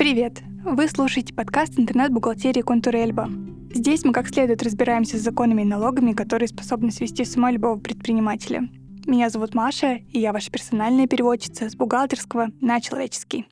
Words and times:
Привет! 0.00 0.40
Вы 0.64 0.88
слушаете 0.88 1.34
подкаст 1.34 1.78
интернет-бухгалтерии 1.78 2.62
Контур-Эльба. 2.62 3.28
Здесь 3.74 4.02
мы 4.02 4.14
как 4.14 4.28
следует 4.28 4.62
разбираемся 4.62 5.18
с 5.18 5.20
законами 5.20 5.60
и 5.60 5.66
налогами, 5.66 6.14
которые 6.14 6.48
способны 6.48 6.90
свести 6.90 7.22
с 7.22 7.36
ума 7.36 7.50
любого 7.50 7.78
предпринимателя. 7.78 8.66
Меня 9.06 9.28
зовут 9.28 9.54
Маша, 9.54 9.96
и 10.10 10.18
я 10.18 10.32
ваша 10.32 10.50
персональная 10.50 11.06
переводчица 11.06 11.68
с 11.68 11.76
бухгалтерского 11.76 12.48
на 12.62 12.80
человеческий. 12.80 13.46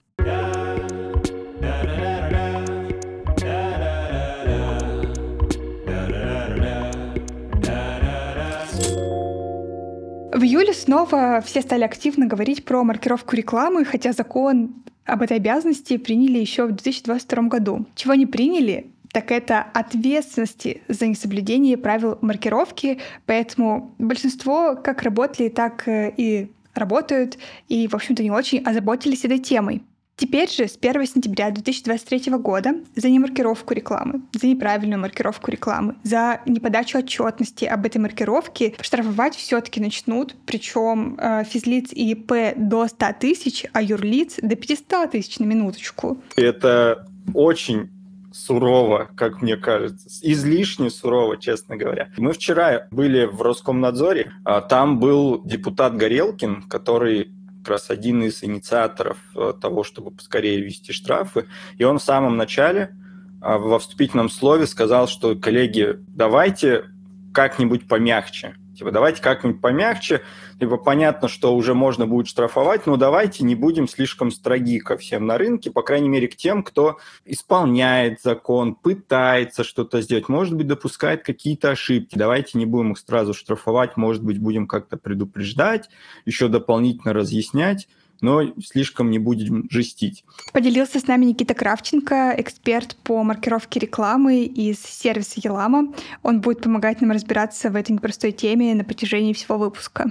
В 10.32 10.42
июле 10.42 10.72
снова 10.72 11.42
все 11.44 11.60
стали 11.60 11.84
активно 11.84 12.24
говорить 12.24 12.64
про 12.64 12.82
маркировку 12.84 13.36
рекламы, 13.36 13.84
хотя 13.84 14.12
закон 14.12 14.82
об 15.08 15.22
этой 15.22 15.38
обязанности 15.38 15.96
приняли 15.96 16.38
еще 16.38 16.66
в 16.66 16.72
2022 16.72 17.42
году. 17.44 17.86
Чего 17.94 18.14
не 18.14 18.26
приняли, 18.26 18.90
так 19.10 19.32
это 19.32 19.62
ответственности 19.62 20.82
за 20.86 21.06
несоблюдение 21.06 21.78
правил 21.78 22.18
маркировки, 22.20 22.98
поэтому 23.24 23.94
большинство 23.98 24.76
как 24.76 25.02
работали, 25.02 25.48
так 25.48 25.88
э, 25.88 26.12
и 26.14 26.52
работают, 26.74 27.38
и, 27.68 27.88
в 27.88 27.94
общем-то, 27.94 28.22
не 28.22 28.30
очень 28.30 28.62
озаботились 28.62 29.24
этой 29.24 29.38
темой. 29.38 29.82
Теперь 30.18 30.50
же 30.50 30.66
с 30.66 30.76
1 30.76 31.06
сентября 31.06 31.52
2023 31.52 32.32
года 32.38 32.74
за 32.96 33.08
немаркировку 33.08 33.72
рекламы, 33.72 34.22
за 34.32 34.48
неправильную 34.48 35.00
маркировку 35.00 35.52
рекламы, 35.52 35.94
за 36.02 36.40
неподачу 36.44 36.98
отчетности 36.98 37.64
об 37.66 37.86
этой 37.86 37.98
маркировке 37.98 38.74
штрафовать 38.80 39.36
все-таки 39.36 39.80
начнут, 39.80 40.34
причем 40.44 41.16
э, 41.20 41.44
физлиц 41.44 41.92
и 41.92 42.10
ИП 42.14 42.56
до 42.56 42.88
100 42.88 43.06
тысяч, 43.20 43.64
а 43.72 43.80
юрлиц 43.80 44.40
до 44.42 44.56
500 44.56 45.12
тысяч 45.12 45.38
на 45.38 45.44
минуточку. 45.44 46.20
Это 46.34 47.06
очень 47.32 47.88
сурово, 48.32 49.10
как 49.16 49.40
мне 49.40 49.56
кажется, 49.56 50.08
излишне 50.22 50.90
сурово, 50.90 51.36
честно 51.36 51.76
говоря. 51.76 52.10
Мы 52.16 52.32
вчера 52.32 52.88
были 52.90 53.24
в 53.24 53.40
Роскомнадзоре, 53.40 54.32
а 54.44 54.62
там 54.62 54.98
был 54.98 55.42
депутат 55.44 55.96
Горелкин, 55.96 56.62
который 56.62 57.30
как 57.58 57.68
раз 57.68 57.90
один 57.90 58.22
из 58.22 58.42
инициаторов 58.42 59.18
э, 59.34 59.52
того, 59.60 59.84
чтобы 59.84 60.10
поскорее 60.10 60.60
ввести 60.60 60.92
штрафы. 60.92 61.46
И 61.76 61.84
он 61.84 61.98
в 61.98 62.02
самом 62.02 62.36
начале 62.36 62.94
а, 63.40 63.58
во 63.58 63.78
вступительном 63.78 64.30
слове 64.30 64.66
сказал, 64.66 65.08
что, 65.08 65.36
коллеги, 65.36 65.96
давайте 66.08 66.84
как-нибудь 67.32 67.86
помягче. 67.86 68.56
Типа, 68.78 68.92
давайте 68.92 69.20
как-нибудь 69.20 69.60
помягче. 69.60 70.22
Типа, 70.60 70.76
понятно, 70.76 71.26
что 71.26 71.56
уже 71.56 71.74
можно 71.74 72.06
будет 72.06 72.28
штрафовать, 72.28 72.86
но 72.86 72.96
давайте 72.96 73.44
не 73.44 73.56
будем 73.56 73.88
слишком 73.88 74.30
строги 74.30 74.78
ко 74.78 74.96
всем 74.96 75.26
на 75.26 75.36
рынке, 75.36 75.72
по 75.72 75.82
крайней 75.82 76.08
мере, 76.08 76.28
к 76.28 76.36
тем, 76.36 76.62
кто 76.62 76.98
исполняет 77.24 78.22
закон, 78.22 78.76
пытается 78.76 79.64
что-то 79.64 80.00
сделать, 80.00 80.28
может 80.28 80.54
быть, 80.54 80.68
допускает 80.68 81.24
какие-то 81.24 81.70
ошибки. 81.70 82.16
Давайте 82.16 82.56
не 82.56 82.66
будем 82.66 82.92
их 82.92 82.98
сразу 82.98 83.34
штрафовать, 83.34 83.96
может 83.96 84.22
быть, 84.22 84.38
будем 84.38 84.68
как-то 84.68 84.96
предупреждать, 84.96 85.88
еще 86.24 86.46
дополнительно 86.46 87.12
разъяснять 87.12 87.88
но 88.20 88.42
слишком 88.62 89.10
не 89.10 89.18
будем 89.18 89.66
жестить. 89.70 90.24
Поделился 90.52 91.00
с 91.00 91.06
нами 91.06 91.26
Никита 91.26 91.54
Кравченко, 91.54 92.34
эксперт 92.38 92.96
по 93.04 93.22
маркировке 93.22 93.80
рекламы 93.80 94.44
из 94.44 94.80
сервиса 94.82 95.40
Елама. 95.42 95.92
Он 96.22 96.40
будет 96.40 96.62
помогать 96.62 97.00
нам 97.00 97.10
разбираться 97.12 97.70
в 97.70 97.76
этой 97.76 97.92
непростой 97.92 98.32
теме 98.32 98.74
на 98.74 98.84
протяжении 98.84 99.32
всего 99.32 99.58
выпуска. 99.58 100.10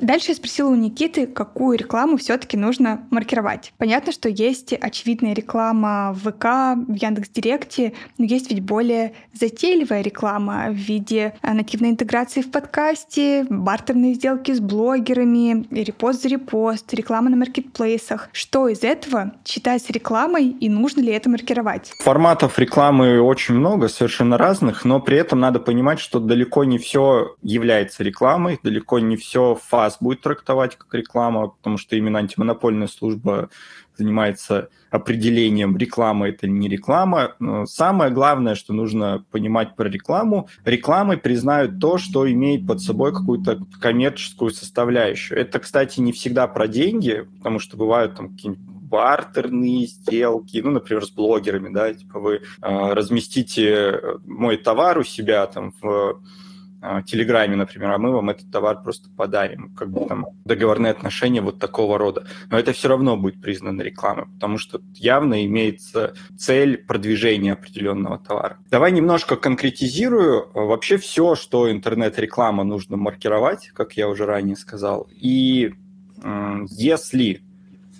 Дальше 0.00 0.30
я 0.30 0.34
спросила 0.34 0.70
у 0.70 0.74
Никиты, 0.74 1.26
какую 1.26 1.76
рекламу 1.76 2.16
все-таки 2.16 2.56
нужно 2.56 3.06
маркировать. 3.10 3.72
Понятно, 3.76 4.12
что 4.12 4.28
есть 4.28 4.72
очевидная 4.72 5.34
реклама 5.34 6.12
в 6.14 6.30
ВК, 6.30 6.44
в 6.88 6.94
Яндекс.Директе, 6.94 7.92
но 8.16 8.24
есть 8.24 8.50
ведь 8.50 8.62
более 8.62 9.12
затейливая 9.34 10.00
реклама 10.00 10.68
в 10.70 10.74
виде 10.74 11.34
а, 11.42 11.52
нативной 11.52 11.90
интеграции 11.90 12.40
в 12.40 12.50
подкасте, 12.50 13.44
бартерные 13.50 14.14
сделки 14.14 14.52
с 14.52 14.60
блогерами, 14.60 15.66
репост 15.70 16.22
за 16.22 16.28
репост, 16.28 16.92
реклама 16.94 17.28
на 17.28 17.36
маркетплейсах. 17.36 18.30
Что 18.32 18.68
из 18.68 18.82
этого 18.82 19.32
считается 19.44 19.92
рекламой 19.92 20.48
и 20.48 20.68
нужно 20.70 21.00
ли 21.00 21.12
это 21.12 21.28
маркировать? 21.28 21.92
Форматов 22.02 22.58
рекламы 22.58 23.20
очень 23.20 23.54
много, 23.54 23.88
совершенно 23.88 24.38
разных, 24.38 24.84
но 24.86 25.00
при 25.00 25.18
этом 25.18 25.40
надо 25.40 25.60
понимать, 25.60 26.00
что 26.00 26.20
далеко 26.20 26.64
не 26.64 26.78
все 26.78 27.36
является 27.42 28.02
рекламой, 28.02 28.58
далеко 28.62 28.98
не 28.98 29.16
все 29.16 29.58
фаз 29.62 29.89
вас 29.90 29.98
будет 30.00 30.22
трактовать 30.22 30.76
как 30.76 30.94
реклама, 30.94 31.48
потому 31.48 31.76
что 31.76 31.96
именно 31.96 32.18
антимонопольная 32.18 32.86
служба 32.86 33.50
занимается 33.96 34.70
определением, 34.90 35.76
реклама 35.76 36.28
это 36.28 36.48
не 36.48 36.68
реклама. 36.68 37.34
Но 37.38 37.66
самое 37.66 38.10
главное, 38.10 38.54
что 38.54 38.72
нужно 38.72 39.24
понимать 39.30 39.76
про 39.76 39.88
рекламу, 39.88 40.48
рекламой 40.64 41.18
признают 41.18 41.80
то, 41.80 41.98
что 41.98 42.30
имеет 42.30 42.66
под 42.66 42.80
собой 42.80 43.12
какую-то 43.12 43.60
коммерческую 43.80 44.52
составляющую. 44.52 45.38
Это, 45.38 45.58
кстати, 45.58 46.00
не 46.00 46.12
всегда 46.12 46.46
про 46.46 46.66
деньги, 46.66 47.26
потому 47.38 47.58
что 47.58 47.76
бывают 47.76 48.16
там 48.16 48.30
какие-нибудь 48.30 48.64
бартерные 48.90 49.86
сделки, 49.86 50.60
ну, 50.64 50.72
например, 50.72 51.04
с 51.04 51.10
блогерами, 51.10 51.72
да, 51.72 51.94
типа 51.94 52.18
вы 52.18 52.34
э, 52.34 52.40
разместите 52.60 54.00
мой 54.24 54.56
товар 54.56 54.98
у 54.98 55.04
себя 55.04 55.46
там 55.46 55.72
в 55.80 55.86
а, 55.86 56.20
Телеграме, 57.06 57.56
например, 57.56 57.90
а 57.90 57.98
мы 57.98 58.10
вам 58.10 58.30
этот 58.30 58.50
товар 58.50 58.82
просто 58.82 59.10
подарим, 59.10 59.74
как 59.74 59.90
бы 59.90 60.06
там 60.06 60.26
договорные 60.46 60.92
отношения 60.92 61.42
вот 61.42 61.58
такого 61.58 61.98
рода. 61.98 62.26
Но 62.50 62.58
это 62.58 62.72
все 62.72 62.88
равно 62.88 63.18
будет 63.18 63.40
признано 63.42 63.82
рекламой, 63.82 64.26
потому 64.34 64.56
что 64.56 64.80
явно 64.94 65.44
имеется 65.44 66.14
цель 66.38 66.78
продвижения 66.78 67.52
определенного 67.52 68.18
товара. 68.18 68.56
Давай 68.70 68.92
немножко 68.92 69.36
конкретизирую. 69.36 70.50
Вообще 70.54 70.96
все, 70.96 71.34
что 71.34 71.70
интернет-реклама 71.70 72.64
нужно 72.64 72.96
маркировать, 72.96 73.68
как 73.74 73.98
я 73.98 74.08
уже 74.08 74.24
ранее 74.24 74.56
сказал. 74.56 75.06
И 75.10 75.74
если 76.70 77.42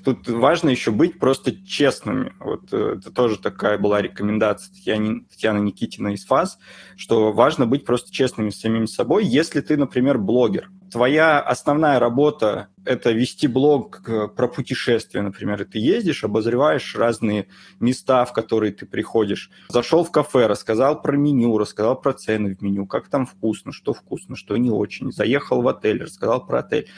Тут 0.05 0.29
важно 0.29 0.71
еще 0.71 0.91
быть 0.91 1.19
просто 1.19 1.53
честными. 1.65 2.33
Вот 2.41 2.73
э, 2.73 2.97
это 2.99 3.11
тоже 3.11 3.39
такая 3.39 3.79
была 3.79 4.01
рекомендация 4.01 4.73
Татьяны, 4.73 5.25
Татьяны 5.25 5.59
Никитина 5.59 6.09
из 6.09 6.25
ФАС, 6.25 6.59
что 6.97 7.33
важно 7.33 7.67
быть 7.67 7.85
просто 7.85 8.13
честными 8.13 8.51
с 8.51 8.61
самим 8.61 8.87
собой. 8.87 9.25
Если 9.27 9.61
ты, 9.61 9.77
например, 9.77 10.19
блогер, 10.19 10.71
твоя 10.91 11.41
основная 11.41 11.99
работа– 11.99 12.69
это 12.85 13.13
вести 13.13 13.47
блог 13.47 14.03
про 14.35 14.49
путешествия, 14.49 15.23
например, 15.23 15.63
и 15.63 15.65
ты 15.65 15.79
ездишь, 15.79 16.25
обозреваешь 16.25 16.97
разные 16.97 17.49
места, 17.79 18.25
в 18.25 18.33
которые 18.33 18.73
ты 18.73 18.87
приходишь. 18.87 19.51
Зашел 19.69 20.05
в 20.05 20.11
кафе, 20.11 20.47
рассказал 20.47 21.01
про 21.01 21.17
меню, 21.17 21.59
рассказал 21.59 22.01
про 22.01 22.13
цены 22.13 22.57
в 22.57 22.63
меню, 22.63 22.87
как 22.87 23.09
там 23.09 23.27
вкусно, 23.27 23.73
что 23.73 23.93
вкусно, 23.93 24.37
что 24.37 24.57
не 24.57 24.71
очень. 24.71 25.13
Заехал 25.13 25.63
в 25.63 25.69
отель, 25.69 26.03
рассказал 26.03 26.47
про 26.47 26.61
отель 26.61 26.89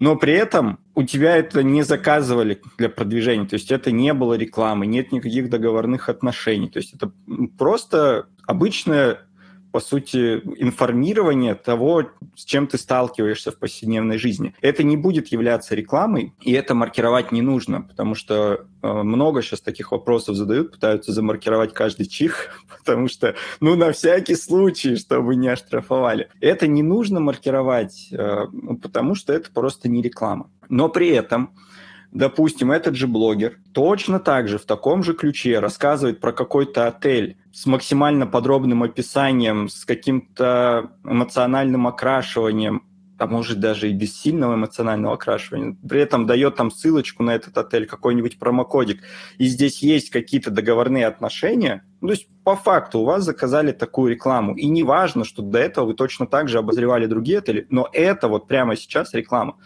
но 0.00 0.16
при 0.16 0.32
этом 0.32 0.80
у 0.94 1.04
тебя 1.04 1.36
это 1.36 1.62
не 1.62 1.82
заказывали 1.82 2.60
для 2.78 2.88
продвижения, 2.88 3.46
то 3.46 3.54
есть 3.54 3.70
это 3.70 3.92
не 3.92 4.12
было 4.14 4.34
рекламы, 4.34 4.86
нет 4.86 5.12
никаких 5.12 5.50
договорных 5.50 6.08
отношений, 6.08 6.68
то 6.68 6.78
есть 6.78 6.94
это 6.94 7.12
просто 7.58 8.26
обычная 8.46 9.20
по 9.72 9.80
сути, 9.80 10.40
информирование 10.58 11.54
того, 11.54 12.04
с 12.36 12.44
чем 12.44 12.66
ты 12.66 12.78
сталкиваешься 12.78 13.52
в 13.52 13.58
повседневной 13.58 14.18
жизни. 14.18 14.54
Это 14.60 14.82
не 14.82 14.96
будет 14.96 15.28
являться 15.28 15.74
рекламой, 15.74 16.34
и 16.40 16.52
это 16.52 16.74
маркировать 16.74 17.32
не 17.32 17.42
нужно, 17.42 17.82
потому 17.82 18.14
что 18.14 18.66
э, 18.82 18.92
много 19.02 19.42
сейчас 19.42 19.60
таких 19.60 19.92
вопросов 19.92 20.36
задают, 20.36 20.72
пытаются 20.72 21.12
замаркировать 21.12 21.74
каждый 21.74 22.06
чих, 22.06 22.62
потому 22.78 23.08
что, 23.08 23.34
ну, 23.60 23.76
на 23.76 23.92
всякий 23.92 24.34
случай, 24.34 24.96
чтобы 24.96 25.36
не 25.36 25.48
оштрафовали. 25.48 26.28
Это 26.40 26.66
не 26.66 26.82
нужно 26.82 27.20
маркировать, 27.20 28.08
э, 28.12 28.46
ну, 28.52 28.76
потому 28.76 29.14
что 29.14 29.32
это 29.32 29.50
просто 29.50 29.88
не 29.88 30.02
реклама. 30.02 30.50
Но 30.68 30.88
при 30.88 31.08
этом 31.08 31.54
допустим, 32.12 32.72
этот 32.72 32.96
же 32.96 33.06
блогер 33.06 33.58
точно 33.72 34.20
так 34.20 34.48
же 34.48 34.58
в 34.58 34.64
таком 34.64 35.02
же 35.02 35.14
ключе 35.14 35.58
рассказывает 35.58 36.20
про 36.20 36.32
какой-то 36.32 36.86
отель 36.86 37.36
с 37.52 37.66
максимально 37.66 38.26
подробным 38.26 38.82
описанием, 38.82 39.68
с 39.68 39.84
каким-то 39.84 40.90
эмоциональным 41.04 41.86
окрашиванием, 41.86 42.84
а 43.20 43.26
может 43.26 43.60
даже 43.60 43.90
и 43.90 43.92
без 43.92 44.18
сильного 44.18 44.54
эмоционального 44.54 45.14
окрашивания, 45.14 45.76
при 45.86 46.00
этом 46.00 46.26
дает 46.26 46.56
там 46.56 46.70
ссылочку 46.70 47.22
на 47.22 47.34
этот 47.34 47.56
отель, 47.58 47.86
какой-нибудь 47.86 48.38
промокодик, 48.38 49.02
и 49.36 49.44
здесь 49.44 49.82
есть 49.82 50.10
какие-то 50.10 50.50
договорные 50.50 51.06
отношения, 51.06 51.84
ну, 52.00 52.08
то 52.08 52.14
есть 52.14 52.28
по 52.44 52.56
факту 52.56 53.00
у 53.00 53.04
вас 53.04 53.24
заказали 53.24 53.72
такую 53.72 54.12
рекламу, 54.12 54.54
и 54.54 54.66
не 54.66 54.82
важно, 54.82 55.24
что 55.24 55.42
до 55.42 55.58
этого 55.58 55.86
вы 55.86 55.94
точно 55.94 56.26
так 56.26 56.48
же 56.48 56.58
обозревали 56.58 57.06
другие 57.06 57.38
отели, 57.38 57.66
но 57.68 57.88
это 57.92 58.28
вот 58.28 58.48
прямо 58.48 58.74
сейчас 58.74 59.12
реклама. 59.12 59.56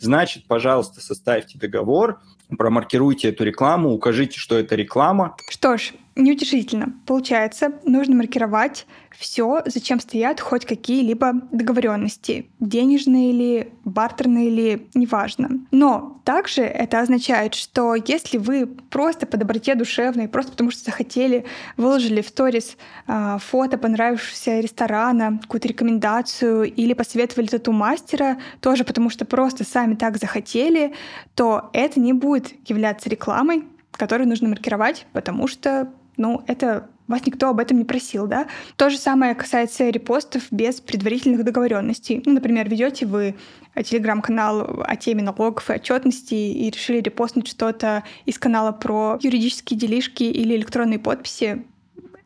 Значит, 0.00 0.46
пожалуйста, 0.48 1.00
составьте 1.00 1.56
договор, 1.56 2.20
промаркируйте 2.58 3.28
эту 3.28 3.44
рекламу, 3.44 3.90
укажите, 3.90 4.40
что 4.40 4.58
это 4.58 4.74
реклама. 4.74 5.36
Что 5.48 5.78
ж, 5.78 5.92
Неутешительно. 6.16 6.94
Получается, 7.06 7.72
нужно 7.84 8.14
маркировать 8.14 8.86
все, 9.10 9.62
зачем 9.66 9.98
стоят 9.98 10.40
хоть 10.40 10.64
какие-либо 10.64 11.32
договоренности, 11.50 12.46
денежные 12.60 13.30
или 13.30 13.72
бартерные 13.84 14.46
или 14.46 14.88
неважно. 14.94 15.66
Но 15.72 16.20
также 16.24 16.62
это 16.62 17.00
означает, 17.00 17.54
что 17.54 17.96
если 17.96 18.38
вы 18.38 18.66
просто 18.66 19.26
по 19.26 19.36
доброте 19.36 19.74
душевной, 19.74 20.28
просто 20.28 20.52
потому 20.52 20.70
что 20.70 20.84
захотели, 20.84 21.46
выложили 21.76 22.22
в 22.22 22.28
сторис 22.28 22.76
э, 23.08 23.38
фото 23.40 23.76
понравившегося 23.76 24.60
ресторана, 24.60 25.40
какую-то 25.42 25.66
рекомендацию 25.66 26.72
или 26.72 26.92
посоветовали 26.92 27.46
тату 27.48 27.72
мастера, 27.72 28.38
тоже 28.60 28.84
потому 28.84 29.10
что 29.10 29.24
просто 29.24 29.64
сами 29.64 29.96
так 29.96 30.18
захотели, 30.18 30.94
то 31.34 31.70
это 31.72 31.98
не 31.98 32.12
будет 32.12 32.54
являться 32.68 33.10
рекламой, 33.10 33.64
которую 33.90 34.28
нужно 34.28 34.48
маркировать, 34.48 35.06
потому 35.12 35.46
что 35.48 35.92
ну, 36.16 36.42
это 36.46 36.88
вас 37.06 37.26
никто 37.26 37.50
об 37.50 37.60
этом 37.60 37.78
не 37.78 37.84
просил, 37.84 38.26
да? 38.26 38.46
То 38.76 38.88
же 38.88 38.96
самое 38.96 39.34
касается 39.34 39.88
репостов 39.90 40.44
без 40.50 40.80
предварительных 40.80 41.44
договоренностей. 41.44 42.22
Ну, 42.24 42.32
например, 42.32 42.68
ведете 42.68 43.04
вы 43.04 43.34
телеграм-канал 43.76 44.82
о 44.84 44.96
теме 44.96 45.22
налогов 45.22 45.68
и 45.68 45.74
отчетности 45.74 46.34
и 46.34 46.70
решили 46.70 47.00
репостнуть 47.00 47.48
что-то 47.48 48.04
из 48.24 48.38
канала 48.38 48.72
про 48.72 49.18
юридические 49.20 49.78
делишки 49.78 50.22
или 50.22 50.54
электронные 50.56 50.98
подписи. 50.98 51.64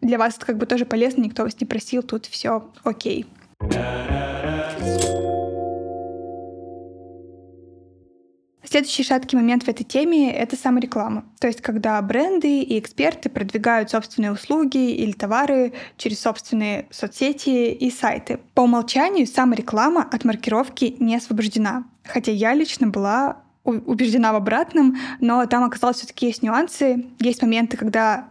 Для 0.00 0.18
вас 0.18 0.36
это 0.36 0.46
как 0.46 0.58
бы 0.58 0.66
тоже 0.66 0.84
полезно, 0.86 1.22
никто 1.22 1.42
вас 1.42 1.60
не 1.60 1.66
просил, 1.66 2.02
тут 2.02 2.26
все 2.26 2.70
окей. 2.84 3.26
Следующий 8.70 9.02
шаткий 9.02 9.38
момент 9.38 9.62
в 9.62 9.68
этой 9.68 9.82
теме— 9.82 10.30
это 10.34 10.54
самореклама. 10.54 11.24
То 11.40 11.46
есть 11.46 11.62
когда 11.62 12.02
бренды 12.02 12.60
и 12.60 12.78
эксперты 12.78 13.30
продвигают 13.30 13.88
собственные 13.88 14.32
услуги 14.32 14.90
или 14.92 15.12
товары 15.12 15.72
через 15.96 16.20
собственные 16.20 16.86
соцсети 16.90 17.72
и 17.72 17.90
сайты. 17.90 18.40
По 18.52 18.60
умолчанию 18.60 19.26
самореклама 19.26 20.02
от 20.02 20.26
маркировки 20.26 20.96
не 20.98 21.16
освобождена. 21.16 21.84
Хотя 22.04 22.30
я 22.30 22.52
лично 22.52 22.88
была 22.88 23.38
убеждена 23.64 24.34
в 24.34 24.36
обратном, 24.36 24.98
но 25.18 25.46
там 25.46 25.64
оказалось 25.64 25.96
все-таки 25.96 26.26
есть 26.26 26.42
нюансы, 26.42 27.06
есть 27.20 27.40
моменты, 27.40 27.78
когда 27.78 28.28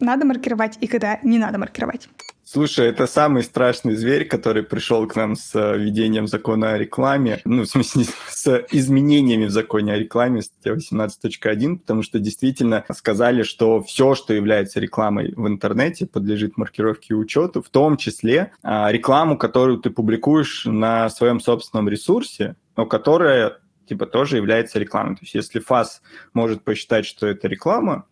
надо 0.00 0.26
маркировать 0.26 0.76
и 0.82 0.86
когда 0.86 1.18
не 1.22 1.38
надо 1.38 1.56
маркировать. 1.56 2.10
Слушай, 2.46 2.88
это 2.88 3.06
самый 3.06 3.42
страшный 3.42 3.94
зверь, 3.94 4.26
который 4.26 4.62
пришел 4.62 5.06
к 5.08 5.16
нам 5.16 5.34
с 5.34 5.54
э, 5.54 5.78
введением 5.78 6.26
закона 6.26 6.72
о 6.72 6.78
рекламе, 6.78 7.40
ну, 7.46 7.62
в 7.62 7.66
смысле, 7.66 8.04
с 8.28 8.66
изменениями 8.70 9.46
в 9.46 9.50
законе 9.50 9.94
о 9.94 9.98
рекламе, 9.98 10.42
статья 10.42 10.74
18.1, 10.74 11.78
потому 11.78 12.02
что 12.02 12.18
действительно 12.18 12.84
сказали, 12.94 13.44
что 13.44 13.82
все, 13.82 14.14
что 14.14 14.34
является 14.34 14.78
рекламой 14.78 15.32
в 15.34 15.48
интернете, 15.48 16.06
подлежит 16.06 16.58
маркировке 16.58 17.08
и 17.10 17.14
учету, 17.14 17.62
в 17.62 17.70
том 17.70 17.96
числе 17.96 18.52
а, 18.62 18.92
рекламу, 18.92 19.38
которую 19.38 19.78
ты 19.78 19.88
публикуешь 19.88 20.66
на 20.66 21.08
своем 21.08 21.40
собственном 21.40 21.88
ресурсе, 21.88 22.56
но 22.76 22.84
которая 22.84 23.58
типа 23.86 24.04
тоже 24.04 24.36
является 24.36 24.78
рекламой. 24.78 25.16
То 25.16 25.22
есть 25.22 25.34
если 25.34 25.60
ФАС 25.60 26.02
может 26.34 26.62
посчитать, 26.62 27.06
что 27.06 27.26
это 27.26 27.48
реклама, 27.48 28.04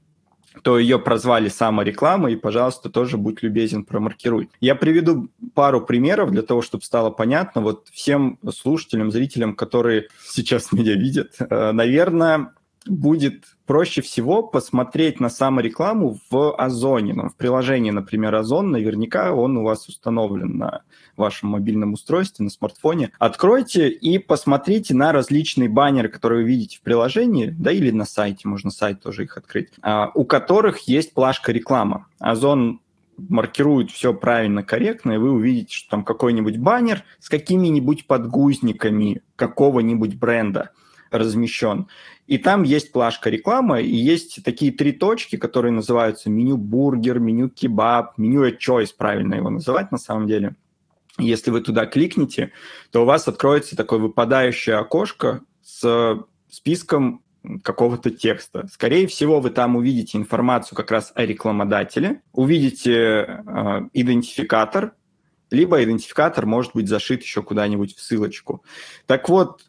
то 0.62 0.78
ее 0.78 0.98
прозвали 0.98 1.48
саморекламой, 1.48 2.34
и, 2.34 2.36
пожалуйста, 2.36 2.90
тоже 2.90 3.16
будь 3.16 3.42
любезен, 3.42 3.84
промаркируй. 3.84 4.50
Я 4.60 4.74
приведу 4.74 5.28
пару 5.54 5.80
примеров 5.80 6.30
для 6.30 6.42
того, 6.42 6.62
чтобы 6.62 6.84
стало 6.84 7.10
понятно. 7.10 7.62
Вот 7.62 7.88
всем 7.92 8.38
слушателям, 8.54 9.10
зрителям, 9.10 9.54
которые 9.54 10.08
сейчас 10.24 10.72
меня 10.72 10.94
видят, 10.94 11.36
э, 11.38 11.72
наверное, 11.72 12.52
будет 12.86 13.44
проще 13.66 14.02
всего 14.02 14.42
посмотреть 14.42 15.20
на 15.20 15.28
саморекламу 15.28 16.18
в 16.30 16.54
Озоне. 16.56 17.14
Ну, 17.14 17.28
в 17.28 17.36
приложении, 17.36 17.90
например, 17.90 18.34
Озон, 18.34 18.70
наверняка 18.70 19.32
он 19.32 19.56
у 19.56 19.62
вас 19.62 19.88
установлен 19.88 20.58
на 20.58 20.82
вашем 21.16 21.50
мобильном 21.50 21.92
устройстве, 21.92 22.44
на 22.44 22.50
смартфоне. 22.50 23.12
Откройте 23.18 23.88
и 23.88 24.18
посмотрите 24.18 24.94
на 24.94 25.12
различные 25.12 25.68
баннеры, 25.68 26.08
которые 26.08 26.42
вы 26.42 26.48
видите 26.48 26.78
в 26.78 26.82
приложении, 26.82 27.46
да 27.46 27.70
или 27.70 27.90
на 27.90 28.04
сайте, 28.04 28.48
можно 28.48 28.70
сайт 28.70 29.02
тоже 29.02 29.24
их 29.24 29.36
открыть, 29.36 29.68
а, 29.82 30.10
у 30.14 30.24
которых 30.24 30.80
есть 30.88 31.14
плашка 31.14 31.52
реклама. 31.52 32.06
Озон 32.18 32.80
маркирует 33.16 33.90
все 33.90 34.14
правильно, 34.14 34.62
корректно, 34.62 35.12
и 35.12 35.18
вы 35.18 35.32
увидите, 35.32 35.74
что 35.74 35.90
там 35.90 36.04
какой-нибудь 36.04 36.56
баннер 36.58 37.04
с 37.20 37.28
какими-нибудь 37.28 38.06
подгузниками 38.06 39.22
какого-нибудь 39.36 40.16
бренда 40.16 40.70
размещен. 41.12 41.88
И 42.26 42.38
там 42.38 42.62
есть 42.62 42.92
плашка 42.92 43.30
реклама, 43.30 43.80
и 43.80 43.94
есть 43.94 44.42
такие 44.44 44.72
три 44.72 44.92
точки, 44.92 45.36
которые 45.36 45.72
называются 45.72 46.30
меню 46.30 46.56
бургер, 46.56 47.18
меню 47.18 47.48
кебаб, 47.48 48.16
меню 48.16 48.48
choice, 48.50 48.90
правильно 48.96 49.34
его 49.34 49.50
называть 49.50 49.92
на 49.92 49.98
самом 49.98 50.26
деле. 50.26 50.54
Если 51.18 51.50
вы 51.50 51.60
туда 51.60 51.86
кликнете, 51.86 52.52
то 52.90 53.02
у 53.02 53.04
вас 53.04 53.28
откроется 53.28 53.76
такое 53.76 53.98
выпадающее 53.98 54.76
окошко 54.76 55.42
с 55.62 56.24
списком 56.48 57.22
какого-то 57.62 58.10
текста. 58.10 58.66
Скорее 58.72 59.06
всего, 59.06 59.40
вы 59.40 59.50
там 59.50 59.76
увидите 59.76 60.16
информацию 60.16 60.76
как 60.76 60.90
раз 60.90 61.12
о 61.14 61.24
рекламодателе, 61.26 62.22
увидите 62.32 62.92
э, 62.94 63.80
идентификатор, 63.92 64.94
либо 65.50 65.82
идентификатор 65.82 66.46
может 66.46 66.72
быть 66.72 66.88
зашит 66.88 67.22
еще 67.22 67.42
куда-нибудь 67.42 67.94
в 67.96 68.00
ссылочку. 68.00 68.64
Так 69.06 69.28
вот, 69.28 69.64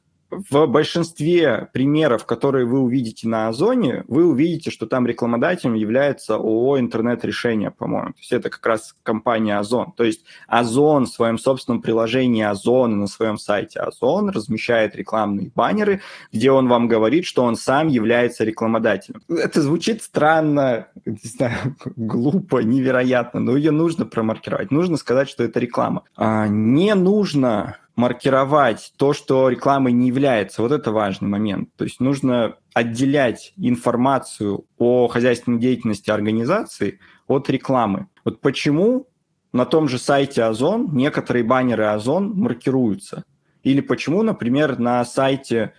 в 0.49 0.65
большинстве 0.67 1.69
примеров, 1.73 2.25
которые 2.25 2.65
вы 2.65 2.79
увидите 2.79 3.27
на 3.27 3.47
Озоне, 3.47 4.03
вы 4.07 4.25
увидите, 4.25 4.71
что 4.71 4.85
там 4.85 5.05
рекламодателем 5.07 5.73
является 5.73 6.35
ООО 6.35 6.79
«Интернет-решение», 6.79 7.71
по-моему. 7.71 8.09
То 8.09 8.19
есть 8.19 8.31
это 8.31 8.49
как 8.49 8.65
раз 8.65 8.95
компания 9.03 9.57
Озон. 9.57 9.93
То 9.95 10.03
есть 10.03 10.25
Озон 10.47 11.05
в 11.05 11.09
своем 11.09 11.37
собственном 11.37 11.81
приложении 11.81 12.43
Озон 12.43 12.99
на 12.99 13.07
своем 13.07 13.37
сайте 13.37 13.79
Озон 13.79 14.29
размещает 14.29 14.95
рекламные 14.95 15.51
баннеры, 15.53 16.01
где 16.31 16.51
он 16.51 16.67
вам 16.67 16.87
говорит, 16.87 17.25
что 17.25 17.43
он 17.43 17.55
сам 17.55 17.87
является 17.87 18.43
рекламодателем. 18.43 19.21
Это 19.29 19.61
звучит 19.61 20.01
странно, 20.01 20.87
не 21.05 21.17
знаю, 21.23 21.75
глупо, 21.95 22.59
невероятно, 22.59 23.39
но 23.39 23.55
ее 23.57 23.71
нужно 23.71 24.05
промаркировать. 24.05 24.71
Нужно 24.71 24.97
сказать, 24.97 25.29
что 25.29 25.43
это 25.43 25.59
реклама. 25.59 26.03
А 26.15 26.47
не 26.47 26.93
нужно 26.95 27.77
маркировать 27.95 28.93
то, 28.97 29.13
что 29.13 29.49
рекламой 29.49 29.91
не 29.91 30.07
является. 30.07 30.61
Вот 30.61 30.71
это 30.71 30.91
важный 30.91 31.27
момент. 31.27 31.69
То 31.75 31.83
есть 31.83 31.99
нужно 31.99 32.55
отделять 32.73 33.53
информацию 33.57 34.65
о 34.77 35.07
хозяйственной 35.07 35.59
деятельности 35.59 36.09
организации 36.09 36.99
от 37.27 37.49
рекламы. 37.49 38.07
Вот 38.25 38.41
почему 38.41 39.07
на 39.51 39.65
том 39.65 39.87
же 39.87 39.99
сайте 39.99 40.43
Озон 40.43 40.89
некоторые 40.93 41.43
баннеры 41.43 41.85
Озон 41.85 42.33
маркируются. 42.35 43.23
Или 43.61 43.81
почему, 43.81 44.23
например, 44.23 44.79
на 44.79 45.05
сайте 45.05 45.73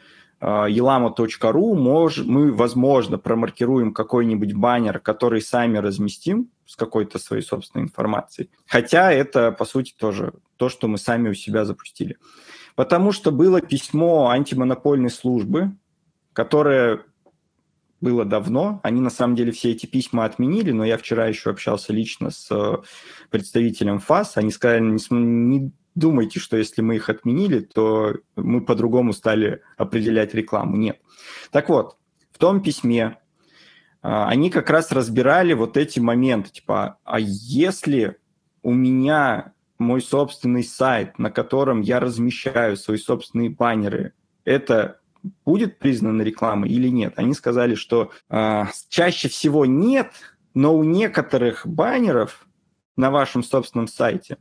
elama.ru 0.45 1.75
мож, 1.75 2.19
мы, 2.19 2.53
возможно, 2.53 3.19
промаркируем 3.19 3.95
какой-нибудь 3.95 4.53
баннер, 4.53 4.99
который 4.99 5.41
сами 5.41 5.79
разместим 5.79 6.51
с 6.67 6.77
какой-то 6.77 7.19
своей 7.19 7.43
собственной 7.43 7.85
информацией. 7.85 8.51
Хотя 8.67 9.11
это, 9.11 9.53
по 9.53 9.65
сути, 9.65 9.95
тоже 9.97 10.35
то, 10.57 10.69
что 10.69 10.87
мы 10.87 10.99
сами 10.99 11.31
у 11.31 11.35
себя 11.35 11.65
запустили. 11.65 12.19
Потому 12.75 13.13
что 13.13 13.31
было 13.31 13.61
письмо 13.61 14.29
антимонопольной 14.29 15.11
службы, 15.11 15.73
которое 16.33 17.05
было 18.01 18.25
давно. 18.25 18.81
Они, 18.83 19.01
на 19.01 19.11
самом 19.11 19.37
деле, 19.37 19.53
все 19.53 19.71
эти 19.71 19.87
письма 19.87 20.27
отменили, 20.27 20.73
но 20.73 20.85
я 20.85 20.99
вчера 20.99 21.27
еще 21.27 21.51
общался 21.51 21.93
лично 21.93 22.31
с 22.31 22.51
э, 22.51 22.77
представителем 23.31 23.99
ФАС. 23.99 24.37
Они 24.37 24.51
сказали, 24.51 24.83
не 25.11 25.73
думайте, 25.95 26.41
что 26.41 26.57
если 26.57 26.83
мы 26.83 26.97
их 26.97 27.09
отменили, 27.09 27.61
то 27.61 28.17
мы 28.37 28.61
по-другому 28.61 29.13
стали 29.13 29.63
определять 29.77 30.35
рекламу. 30.35 30.77
Нет. 30.77 31.01
Так 31.51 31.69
вот, 31.69 31.97
в 32.33 32.39
том 32.39 32.63
письме 32.63 33.19
а, 34.03 34.29
они 34.29 34.51
как 34.51 34.71
раз 34.71 34.93
разбирали 34.93 35.55
вот 35.55 35.77
эти 35.77 36.01
моменты, 36.01 36.51
типа, 36.51 36.99
а 37.05 37.19
если 37.21 38.19
у 38.63 38.73
меня 38.73 39.55
мой 39.79 40.03
собственный 40.03 40.65
сайт, 40.65 41.19
на 41.19 41.31
котором 41.31 41.81
я 41.81 42.01
размещаю 42.01 42.77
свои 42.77 42.99
собственные 42.99 43.51
баннеры, 43.51 44.13
это 44.45 45.01
будет 45.45 45.79
признано 45.79 46.23
рекламой 46.23 46.69
или 46.69 46.89
нет? 46.89 47.15
Они 47.17 47.35
сказали, 47.35 47.75
что 47.75 48.11
э, 48.29 48.65
чаще 48.89 49.29
всего 49.29 49.65
нет, 49.65 50.13
но 50.53 50.77
у 50.77 50.85
некоторых 50.85 51.67
баннеров 51.67 52.47
на 52.97 53.11
вашем 53.11 53.43
собственном 53.43 53.89
сайте 53.89 54.37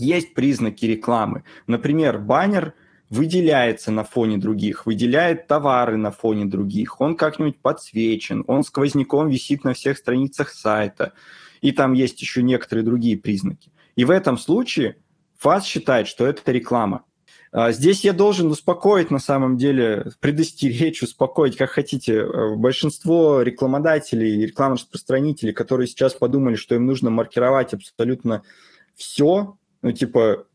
есть 0.00 0.34
признаки 0.34 0.86
рекламы. 0.86 1.44
Например, 1.66 2.18
баннер 2.18 2.74
выделяется 3.10 3.90
на 3.90 4.04
фоне 4.04 4.38
других, 4.38 4.86
выделяет 4.86 5.46
товары 5.46 5.96
на 5.96 6.10
фоне 6.10 6.46
других, 6.46 7.00
он 7.00 7.16
как-нибудь 7.16 7.58
подсвечен, 7.58 8.44
он 8.46 8.62
сквозняком 8.62 9.28
висит 9.28 9.64
на 9.64 9.74
всех 9.74 9.98
страницах 9.98 10.50
сайта, 10.50 11.12
и 11.60 11.72
там 11.72 11.92
есть 11.92 12.20
еще 12.20 12.42
некоторые 12.42 12.84
другие 12.84 13.18
признаки. 13.18 13.70
И 13.96 14.04
в 14.04 14.10
этом 14.10 14.38
случае 14.38 14.96
ФАС 15.38 15.64
считает, 15.64 16.06
что 16.06 16.26
это 16.26 16.50
реклама. 16.52 17.04
А, 17.52 17.72
здесь 17.72 18.04
я 18.04 18.12
должен 18.12 18.48
успокоить, 18.48 19.10
на 19.10 19.18
самом 19.18 19.56
деле, 19.56 20.12
предостеречь, 20.20 21.02
успокоить, 21.02 21.56
как 21.56 21.70
хотите. 21.70 22.18
Э, 22.18 22.54
большинство 22.54 23.42
рекламодателей, 23.42 24.46
рекламораспространителей, 24.46 25.52
которые 25.52 25.88
сейчас 25.88 26.14
подумали, 26.14 26.54
что 26.54 26.76
им 26.76 26.86
нужно 26.86 27.10
маркировать 27.10 27.74
абсолютно 27.74 28.42
все, 28.94 29.56
ну, 29.82 29.92
типа, 29.92 30.46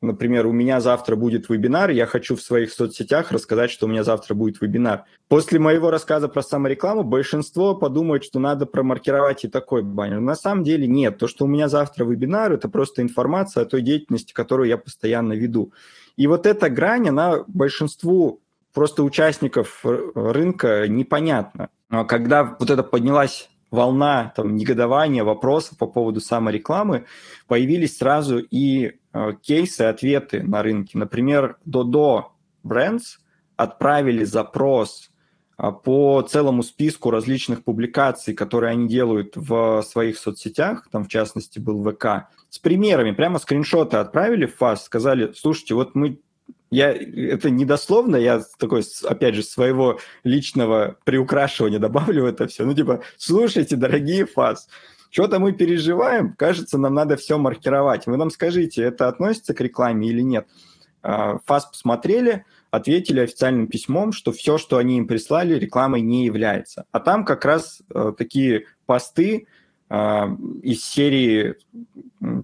например, 0.00 0.46
у 0.46 0.52
меня 0.52 0.80
завтра 0.80 1.16
будет 1.16 1.48
вебинар, 1.48 1.90
я 1.90 2.06
хочу 2.06 2.36
в 2.36 2.42
своих 2.42 2.72
соцсетях 2.72 3.32
рассказать, 3.32 3.70
что 3.70 3.86
у 3.86 3.88
меня 3.88 4.04
завтра 4.04 4.34
будет 4.34 4.60
вебинар. 4.60 5.04
После 5.28 5.58
моего 5.58 5.90
рассказа 5.90 6.28
про 6.28 6.42
саморекламу 6.42 7.02
большинство 7.02 7.74
подумает, 7.74 8.24
что 8.24 8.38
надо 8.38 8.66
промаркировать 8.66 9.44
и 9.44 9.48
такой 9.48 9.82
баннер. 9.82 10.20
На 10.20 10.34
самом 10.34 10.64
деле 10.64 10.86
нет. 10.86 11.18
То, 11.18 11.28
что 11.28 11.44
у 11.44 11.48
меня 11.48 11.68
завтра 11.68 12.04
вебинар, 12.04 12.52
это 12.52 12.68
просто 12.68 13.02
информация 13.02 13.64
о 13.64 13.66
той 13.66 13.82
деятельности, 13.82 14.32
которую 14.32 14.68
я 14.68 14.78
постоянно 14.78 15.34
веду. 15.34 15.72
И 16.16 16.26
вот 16.26 16.46
эта 16.46 16.70
грань, 16.70 17.08
она 17.08 17.44
большинству 17.46 18.40
просто 18.72 19.02
участников 19.02 19.80
рынка 19.84 20.86
непонятна. 20.88 21.68
Когда 22.08 22.56
вот 22.58 22.70
это 22.70 22.82
поднялась 22.82 23.49
волна 23.70 24.32
там, 24.36 24.56
негодования, 24.56 25.24
вопросов 25.24 25.78
по 25.78 25.86
поводу 25.86 26.20
саморекламы, 26.20 27.06
появились 27.46 27.98
сразу 27.98 28.38
и 28.38 28.92
э, 29.12 29.32
кейсы, 29.42 29.82
ответы 29.82 30.42
на 30.42 30.62
рынке. 30.62 30.98
Например, 30.98 31.58
Dodo 31.66 32.24
Brands 32.64 33.18
отправили 33.56 34.24
запрос 34.24 35.10
э, 35.58 35.70
по 35.84 36.22
целому 36.22 36.62
списку 36.62 37.10
различных 37.10 37.64
публикаций, 37.64 38.34
которые 38.34 38.72
они 38.72 38.88
делают 38.88 39.36
в 39.36 39.82
своих 39.82 40.18
соцсетях, 40.18 40.88
там 40.90 41.04
в 41.04 41.08
частности 41.08 41.58
был 41.58 41.82
ВК, 41.84 42.28
с 42.48 42.58
примерами, 42.58 43.12
прямо 43.12 43.38
скриншоты 43.38 43.98
отправили 43.98 44.46
в 44.46 44.56
ФАС, 44.56 44.84
сказали, 44.84 45.32
слушайте, 45.36 45.74
вот 45.74 45.94
мы 45.94 46.18
я, 46.70 46.92
это 46.92 47.50
не 47.50 47.64
дословно, 47.64 48.16
я 48.16 48.42
такой, 48.58 48.84
опять 49.04 49.34
же, 49.34 49.42
своего 49.42 49.98
личного 50.22 50.96
приукрашивания 51.04 51.78
добавлю 51.78 52.26
это 52.26 52.46
все. 52.46 52.64
Ну, 52.64 52.74
типа, 52.74 53.02
слушайте, 53.16 53.76
дорогие 53.76 54.24
ФАС, 54.24 54.68
что-то 55.10 55.40
мы 55.40 55.52
переживаем, 55.52 56.34
кажется, 56.34 56.78
нам 56.78 56.94
надо 56.94 57.16
все 57.16 57.38
маркировать. 57.38 58.06
Вы 58.06 58.16
нам 58.16 58.30
скажите, 58.30 58.82
это 58.82 59.08
относится 59.08 59.54
к 59.54 59.60
рекламе 59.60 60.08
или 60.08 60.20
нет? 60.20 60.46
А, 61.02 61.38
ФАС 61.44 61.66
посмотрели, 61.66 62.44
ответили 62.70 63.20
официальным 63.20 63.66
письмом, 63.66 64.12
что 64.12 64.30
все, 64.30 64.56
что 64.56 64.76
они 64.76 64.98
им 64.98 65.08
прислали, 65.08 65.54
рекламой 65.54 66.02
не 66.02 66.24
является. 66.24 66.84
А 66.92 67.00
там 67.00 67.24
как 67.24 67.44
раз 67.44 67.82
э, 67.92 68.12
такие 68.16 68.66
посты, 68.86 69.48
из 69.90 70.84
серии 70.84 71.56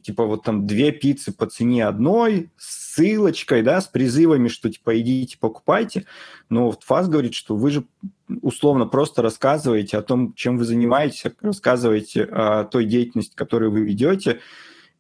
типа 0.02 0.24
вот 0.24 0.42
там 0.42 0.66
две 0.66 0.90
пиццы 0.90 1.32
по 1.32 1.46
цене 1.46 1.86
одной, 1.86 2.50
с 2.56 2.86
ссылочкой, 2.96 3.62
да, 3.62 3.80
с 3.80 3.86
призывами, 3.86 4.48
что 4.48 4.70
типа 4.70 4.98
идите 4.98 5.38
покупайте. 5.38 6.06
Но 6.48 6.66
вот 6.66 6.82
ФАС 6.82 7.08
говорит, 7.08 7.34
что 7.34 7.54
вы 7.54 7.70
же 7.70 7.84
условно 8.42 8.86
просто 8.86 9.22
рассказываете 9.22 9.98
о 9.98 10.02
том, 10.02 10.32
чем 10.34 10.58
вы 10.58 10.64
занимаетесь, 10.64 11.24
рассказываете 11.40 12.24
о 12.24 12.64
той 12.64 12.86
деятельности, 12.86 13.34
которую 13.34 13.70
вы 13.70 13.82
ведете, 13.82 14.40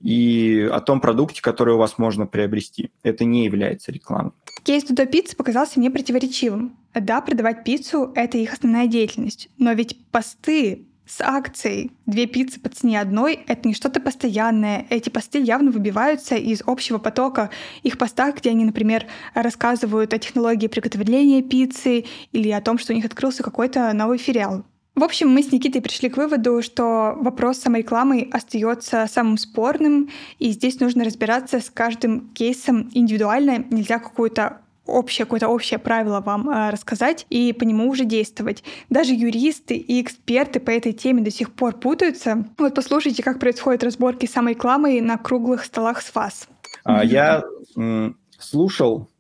и 0.00 0.68
о 0.70 0.80
том 0.80 1.00
продукте, 1.00 1.40
который 1.40 1.74
у 1.74 1.78
вас 1.78 1.96
можно 1.96 2.26
приобрести. 2.26 2.90
Это 3.02 3.24
не 3.24 3.46
является 3.46 3.90
рекламой. 3.90 4.32
Кейс 4.62 4.84
Дудо 4.84 5.06
Пиццы 5.06 5.34
показался 5.34 5.80
мне 5.80 5.90
противоречивым. 5.90 6.76
Да, 6.92 7.20
продавать 7.22 7.64
пиццу– 7.64 8.12
это 8.14 8.36
их 8.36 8.52
основная 8.52 8.86
деятельность, 8.86 9.48
но 9.58 9.72
ведь 9.72 10.06
посты 10.10 10.86
с 11.06 11.20
акцией 11.20 11.92
«Две 12.06 12.26
пиццы 12.26 12.60
по 12.60 12.68
цене 12.68 13.00
одной»— 13.00 13.40
это 13.46 13.68
не 13.68 13.74
что-то 13.74 14.00
постоянное. 14.00 14.86
Эти 14.90 15.08
посты 15.08 15.38
явно 15.38 15.70
выбиваются 15.70 16.34
из 16.34 16.62
общего 16.66 16.98
потока 16.98 17.50
их 17.82 17.96
постах, 17.98 18.36
где 18.36 18.50
они, 18.50 18.64
например, 18.64 19.06
рассказывают 19.34 20.12
о 20.12 20.18
технологии 20.18 20.66
приготовления 20.66 21.42
пиццы 21.42 22.04
или 22.32 22.50
о 22.50 22.60
том, 22.60 22.78
что 22.78 22.92
у 22.92 22.96
них 22.96 23.04
открылся 23.04 23.42
какой-то 23.42 23.92
новый 23.92 24.18
филиал. 24.18 24.64
В 24.96 25.04
общем, 25.04 25.28
мы 25.28 25.42
с 25.42 25.52
Никитой 25.52 25.82
пришли 25.82 26.08
к 26.08 26.16
выводу, 26.16 26.62
что 26.62 27.14
вопрос 27.20 27.58
саморекламы 27.58 28.30
остается 28.32 29.06
самым 29.12 29.36
спорным, 29.36 30.08
и 30.38 30.50
здесь 30.52 30.80
нужно 30.80 31.04
разбираться 31.04 31.60
с 31.60 31.68
каждым 31.68 32.30
кейсом 32.30 32.90
индивидуально. 32.94 33.66
Нельзя 33.70 33.98
какую-то 33.98 34.62
общее, 34.86 35.24
какое-то 35.24 35.48
общее 35.48 35.78
правило 35.78 36.20
вам 36.20 36.48
э, 36.48 36.70
рассказать 36.70 37.26
и 37.30 37.52
по 37.52 37.64
нему 37.64 37.88
уже 37.88 38.04
действовать. 38.04 38.62
Даже 38.90 39.12
юристы 39.12 39.76
и 39.76 40.00
эксперты 40.00 40.60
по 40.60 40.70
этой 40.70 40.92
теме 40.92 41.22
до 41.22 41.30
сих 41.30 41.52
пор 41.52 41.74
путаются. 41.74 42.44
Вот 42.58 42.74
послушайте, 42.74 43.22
как 43.22 43.38
происходят 43.38 43.84
разборки 43.84 44.26
самой 44.26 44.54
рекламы 44.54 45.00
на 45.00 45.18
круглых 45.18 45.64
столах 45.64 46.02
с 46.02 46.06
ФАС. 46.06 46.48
А, 46.84 47.04
я 47.04 47.44
м, 47.76 48.16
слушал 48.38 49.10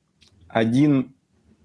один 0.48 1.14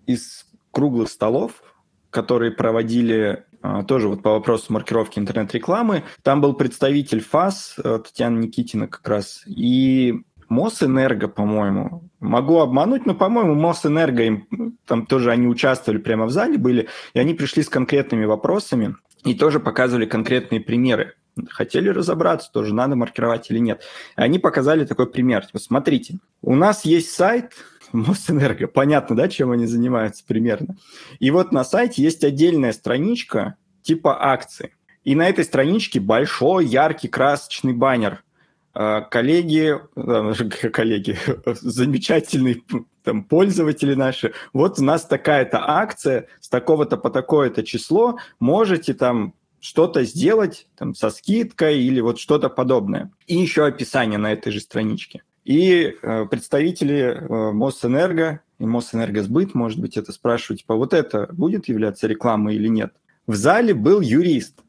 из 0.06 0.46
круглых 0.72 1.10
столов, 1.10 1.64
которые 2.10 2.52
проводили 2.52 3.46
а, 3.62 3.84
тоже 3.84 4.08
вот 4.08 4.24
по 4.24 4.32
вопросу 4.32 4.74
маркировки 4.74 5.20
интернет-рекламы. 5.20 6.04
Там 6.24 6.42
был 6.42 6.54
представитель 6.54 7.22
ФАС, 7.22 7.76
э, 7.78 8.00
Татьяна 8.04 8.40
Никитина 8.40 8.88
как 8.88 9.08
раз, 9.08 9.44
и 9.46 10.24
Мосэнерго, 10.52 11.30
по-моему. 11.30 12.10
Могу 12.20 12.60
обмануть, 12.60 13.06
но, 13.06 13.16
по-моему, 13.16 13.56
Мосэнерго, 13.56 14.24
им, 14.24 14.78
там 14.86 15.06
тоже 15.06 15.32
они 15.32 15.48
участвовали 15.48 15.98
прямо 15.98 16.26
в 16.26 16.32
зале 16.32 16.58
были, 16.58 16.90
и 17.14 17.20
они 17.20 17.34
пришли 17.34 17.64
с 17.64 17.70
конкретными 17.70 18.26
вопросами 18.26 18.98
и 19.24 19.34
тоже 19.34 19.62
показывали 19.62 20.06
конкретные 20.06 20.60
примеры. 20.60 21.14
Хотели 21.50 21.88
разобраться 21.88 22.52
тоже, 22.52 22.74
надо 22.76 22.98
маркировать 22.98 23.50
или 23.50 23.60
нет. 23.60 23.84
И 24.18 24.22
они 24.22 24.40
показали 24.40 24.84
такой 24.84 25.10
пример. 25.10 25.46
Типа, 25.46 25.60
смотрите, 25.60 26.20
у 26.42 26.54
нас 26.54 26.84
есть 26.84 27.12
сайт 27.12 27.54
Мосэнерго, 27.94 28.68
понятно, 28.68 29.16
да, 29.16 29.30
чем 29.30 29.52
они 29.52 29.66
занимаются 29.68 30.26
примерно. 30.28 30.76
И 31.20 31.32
вот 31.32 31.54
на 31.54 31.64
сайте 31.64 32.04
есть 32.04 32.26
отдельная 32.26 32.74
страничка 32.74 33.56
типа 33.84 34.22
акции. 34.22 34.76
И 35.06 35.16
на 35.16 35.30
этой 35.30 35.46
страничке 35.46 36.02
большой, 36.02 36.66
яркий, 36.66 37.08
красочный 37.08 37.74
баннер– 37.74 38.26
коллеги, 38.74 39.80
коллеги, 40.72 41.18
замечательные 41.46 42.62
там, 43.04 43.24
пользователи 43.24 43.94
наши, 43.94 44.34
вот 44.54 44.80
у 44.80 44.84
нас 44.84 45.06
такая-то 45.06 45.60
акция 45.68 46.28
с 46.40 46.50
такого-то 46.50 46.98
по 46.98 47.10
такое-то 47.10 47.64
число, 47.64 48.18
можете 48.40 48.94
там 48.94 49.34
что-то 49.60 50.04
сделать 50.04 50.68
там, 50.76 50.96
со 50.96 51.10
скидкой 51.12 51.82
или 51.84 52.02
вот 52.02 52.20
что-то 52.20 52.50
подобное. 52.50 53.12
И 53.28 53.36
еще 53.36 53.66
описание 53.66 54.18
на 54.18 54.34
этой 54.34 54.52
же 54.52 54.60
страничке. 54.60 55.24
И 55.44 55.96
э, 56.02 56.26
представители 56.26 56.98
э, 57.00 57.52
Мосэнерго 57.52 58.42
и 58.60 58.66
Мосэнергосбыт, 58.66 59.54
может 59.56 59.80
быть, 59.80 59.98
это 59.98 60.12
спрашивают, 60.12 60.62
типа, 60.62 60.76
вот 60.76 60.94
это 60.94 61.28
будет 61.32 61.68
являться 61.68 62.08
рекламой 62.08 62.56
или 62.56 62.68
нет? 62.68 62.94
В 63.28 63.36
зале 63.36 63.74
был 63.74 64.02
юрист, 64.02 64.60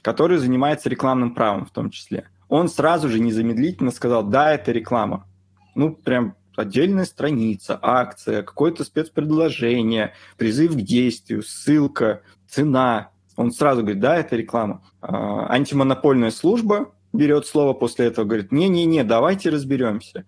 который 0.00 0.38
занимается 0.38 0.88
рекламным 0.88 1.34
правом 1.34 1.66
в 1.66 1.70
том 1.70 1.90
числе 1.90 2.28
он 2.52 2.68
сразу 2.68 3.08
же 3.08 3.18
незамедлительно 3.18 3.90
сказал, 3.90 4.22
да, 4.24 4.52
это 4.52 4.72
реклама. 4.72 5.26
Ну, 5.74 5.94
прям 5.94 6.36
отдельная 6.54 7.06
страница, 7.06 7.78
акция, 7.80 8.42
какое-то 8.42 8.84
спецпредложение, 8.84 10.12
призыв 10.36 10.74
к 10.74 10.80
действию, 10.82 11.42
ссылка, 11.42 12.20
цена. 12.46 13.08
Он 13.36 13.52
сразу 13.52 13.80
говорит, 13.80 14.00
да, 14.00 14.18
это 14.18 14.36
реклама. 14.36 14.82
А, 15.00 15.50
антимонопольная 15.50 16.30
служба 16.30 16.92
берет 17.14 17.46
слово 17.46 17.72
после 17.72 18.08
этого, 18.08 18.26
говорит, 18.26 18.52
не-не-не, 18.52 19.02
давайте 19.02 19.48
разберемся. 19.48 20.26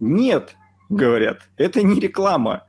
Нет, 0.00 0.56
говорят, 0.88 1.42
это 1.56 1.84
не 1.84 2.00
реклама. 2.00 2.64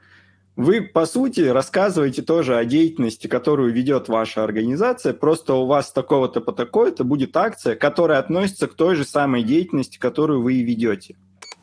Вы, 0.56 0.82
по 0.82 1.06
сути, 1.08 1.42
рассказываете 1.42 2.22
тоже 2.22 2.56
о 2.56 2.64
деятельности, 2.64 3.26
которую 3.26 3.74
ведет 3.74 4.08
ваша 4.08 4.44
организация, 4.44 5.14
просто 5.14 5.56
у 5.56 5.66
вас 5.66 5.92
такого-то 5.92 6.42
по 6.42 6.52
такой-то 6.52 7.04
будет 7.04 7.36
акция, 7.36 7.76
которая 7.76 8.20
относится 8.20 8.68
к 8.68 8.76
той 8.76 8.96
же 8.96 9.04
самой 9.04 9.44
деятельности, 9.44 9.98
которую 9.98 10.44
вы 10.44 10.56
и 10.56 10.64
ведете. 10.64 11.16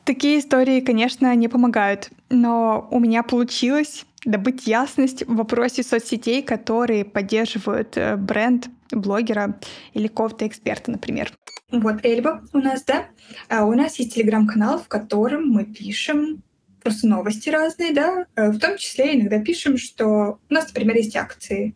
Такие 0.04 0.40
истории, 0.40 0.80
конечно, 0.80 1.32
не 1.37 1.47
помогают, 1.47 2.11
но 2.30 2.88
у 2.90 2.99
меня 2.99 3.23
получилось 3.23 4.06
добыть 4.25 4.66
ясность 4.66 5.25
в 5.26 5.37
вопросе 5.37 5.85
соцсетей, 5.85 6.42
которые 6.42 7.04
поддерживают 7.04 7.97
э, 7.97 8.16
бренд 8.16 8.68
блогера 8.90 9.61
или 9.94 10.09
какого-то 10.09 10.47
эксперта, 10.47 10.90
например. 10.90 11.32
Вот 11.70 12.04
Эльба 12.04 12.42
у 12.52 12.59
нас, 12.59 12.82
да? 12.85 13.06
А 13.49 13.64
у 13.64 13.73
нас 13.73 14.00
есть 14.00 14.14
телеграм-канал, 14.14 14.80
в 14.80 14.88
котором 14.88 15.49
мы 15.49 15.64
пишем 15.64 16.42
просто 16.82 17.06
новости 17.06 17.49
разные, 17.49 17.92
да, 17.92 18.26
э, 18.37 18.50
в 18.50 18.58
том 18.58 18.78
числе 18.78 19.16
иногда 19.16 19.40
пишем, 19.40 19.76
что 19.76 20.38
у 20.49 20.54
нас, 20.54 20.68
например, 20.68 20.96
есть 20.96 21.16
акции, 21.16 21.75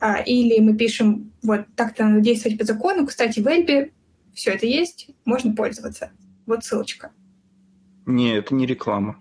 а, 0.00 0.18
или 0.18 0.58
мы 0.60 0.76
пишем, 0.76 1.32
вот 1.42 1.66
так-то 1.74 2.04
надо 2.04 2.20
действовать 2.20 2.58
по 2.58 2.64
закону, 2.64 3.06
кстати, 3.06 3.40
в 3.40 3.46
Эльбе 3.46 3.92
все 4.34 4.52
это 4.52 4.66
есть, 4.66 5.08
можно 5.24 5.54
пользоваться. 5.54 6.10
Вот 6.46 6.64
ссылочка. 6.64 7.10
Не, 8.04 8.36
это 8.36 8.54
не 8.54 8.66
реклама. 8.66 9.18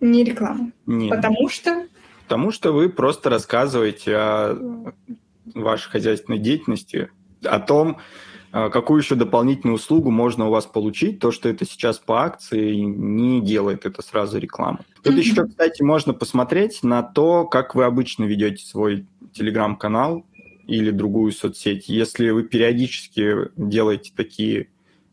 Не 0.00 0.24
реклама. 0.24 0.72
Нет. 0.86 1.10
Потому 1.10 1.48
что? 1.48 1.86
Потому 2.24 2.50
что 2.50 2.72
вы 2.72 2.88
просто 2.88 3.28
рассказываете 3.28 4.16
о 4.16 4.92
вашей 5.54 5.90
хозяйственной 5.90 6.38
деятельности, 6.38 7.10
о 7.44 7.60
том, 7.60 7.98
какую 8.52 9.00
еще 9.00 9.14
дополнительную 9.14 9.76
услугу 9.76 10.10
можно 10.10 10.46
у 10.46 10.50
вас 10.50 10.66
получить. 10.66 11.18
То, 11.18 11.30
что 11.32 11.48
это 11.48 11.64
сейчас 11.64 11.98
по 11.98 12.22
акции, 12.22 12.74
не 12.76 13.40
делает 13.40 13.86
это 13.86 14.02
сразу 14.02 14.38
рекламу. 14.38 14.80
Тут 15.02 15.14
mm-hmm. 15.14 15.18
еще, 15.18 15.46
кстати, 15.46 15.82
можно 15.82 16.12
посмотреть 16.12 16.82
на 16.82 17.02
то, 17.02 17.46
как 17.46 17.74
вы 17.74 17.84
обычно 17.84 18.24
ведете 18.24 18.64
свой 18.64 19.06
телеграм-канал 19.32 20.26
или 20.66 20.90
другую 20.90 21.32
соцсеть. 21.32 21.88
Если 21.88 22.30
вы 22.30 22.44
периодически 22.44 23.50
делаете 23.56 24.12
такие 24.14 24.68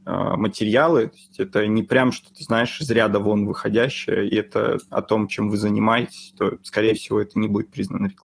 э, 0.05 0.11
материалы, 0.35 1.11
это 1.37 1.65
не 1.65 1.83
прям 1.83 2.11
что-то, 2.11 2.43
знаешь, 2.43 2.79
из 2.81 2.91
ряда 2.91 3.19
вон 3.19 3.45
выходящее, 3.45 4.27
и 4.27 4.35
это 4.35 4.79
о 4.89 5.01
том, 5.01 5.27
чем 5.27 5.49
вы 5.49 5.57
занимаетесь, 5.57 6.33
то, 6.37 6.57
скорее 6.63 6.93
всего, 6.93 7.21
это 7.21 7.39
не 7.39 7.47
будет 7.47 7.71
признано 7.71 8.07
рекламой. 8.07 8.25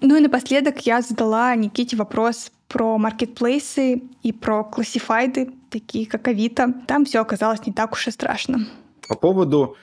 Ну 0.00 0.16
и 0.16 0.20
напоследок 0.20 0.84
я 0.84 1.00
задала 1.00 1.54
Никите 1.54 1.96
вопрос 1.96 2.50
про 2.72 2.96
маркетплейсы 2.96 4.02
и 4.22 4.32
про 4.32 4.64
классифайды, 4.64 5.50
такие 5.70 6.06
как 6.06 6.26
Авито. 6.26 6.72
Там 6.86 7.04
все 7.04 7.20
оказалось 7.20 7.66
не 7.66 7.72
так 7.72 7.92
уж 7.92 8.08
и 8.08 8.10
страшно. 8.10 8.66
По 9.06 9.14
поводу 9.14 9.76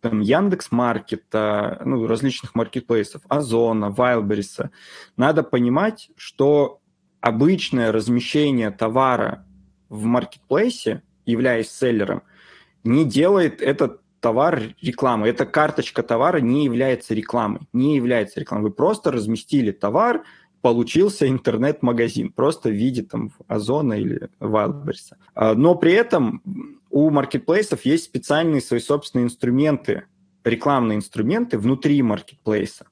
там, 0.00 0.20
Яндекс 0.20 0.70
Маркета, 0.70 1.82
ну, 1.84 2.06
различных 2.06 2.54
маркетплейсов, 2.54 3.22
Озона, 3.28 3.90
Вайлбериса, 3.90 4.70
надо 5.16 5.42
понимать, 5.42 6.10
что 6.16 6.80
обычное 7.20 7.90
размещение 7.90 8.70
товара 8.70 9.44
в 9.88 10.04
маркетплейсе, 10.04 11.02
являясь 11.24 11.72
селлером, 11.72 12.22
не 12.84 13.04
делает 13.04 13.60
этот 13.60 14.02
товар 14.20 14.62
рекламы. 14.80 15.28
Эта 15.28 15.46
карточка 15.46 16.04
товара 16.04 16.38
не 16.38 16.64
является 16.64 17.12
рекламой. 17.12 17.62
Не 17.72 17.96
является 17.96 18.38
рекламой. 18.38 18.68
Вы 18.68 18.70
просто 18.70 19.10
разместили 19.10 19.72
товар, 19.72 20.22
получился 20.66 21.28
интернет-магазин, 21.28 22.32
просто 22.32 22.70
в 22.70 22.72
виде 22.72 23.04
там 23.04 23.30
Озона 23.46 23.92
или 23.92 24.28
Wildberries. 24.40 25.12
А, 25.32 25.54
но 25.54 25.76
при 25.76 25.92
этом 25.92 26.42
у 26.90 27.08
маркетплейсов 27.10 27.84
есть 27.84 28.06
специальные 28.06 28.60
свои 28.60 28.80
собственные 28.80 29.26
инструменты, 29.26 30.06
рекламные 30.42 30.96
инструменты 30.96 31.56
внутри 31.56 32.02
маркетплейса. 32.02 32.86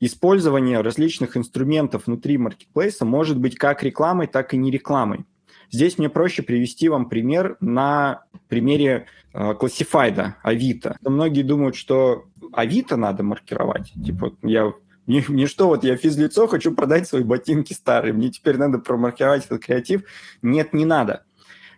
Использование 0.00 0.80
различных 0.80 1.36
инструментов 1.36 2.08
внутри 2.08 2.38
маркетплейса 2.38 3.04
может 3.04 3.38
быть 3.38 3.54
как 3.54 3.84
рекламой, 3.84 4.26
так 4.26 4.52
и 4.52 4.56
не 4.56 4.72
рекламой. 4.72 5.26
Здесь 5.70 5.98
мне 5.98 6.08
проще 6.08 6.42
привести 6.42 6.88
вам 6.88 7.08
пример 7.08 7.56
на 7.60 8.24
примере 8.48 9.06
классифайда 9.32 10.38
Авито. 10.42 10.96
Многие 11.02 11.42
думают, 11.42 11.76
что 11.76 12.24
Авито 12.52 12.96
надо 12.96 13.22
маркировать. 13.22 13.92
Типа, 13.92 14.34
я 14.42 14.72
не, 15.06 15.24
не 15.28 15.46
что, 15.46 15.68
вот 15.68 15.84
я 15.84 15.96
физлицо, 15.96 16.46
хочу 16.46 16.74
продать 16.74 17.08
свои 17.08 17.22
ботинки 17.22 17.72
старые, 17.72 18.12
мне 18.12 18.30
теперь 18.30 18.56
надо 18.56 18.78
промаркировать 18.78 19.46
этот 19.46 19.64
креатив. 19.64 20.02
Нет, 20.42 20.72
не 20.72 20.84
надо. 20.84 21.24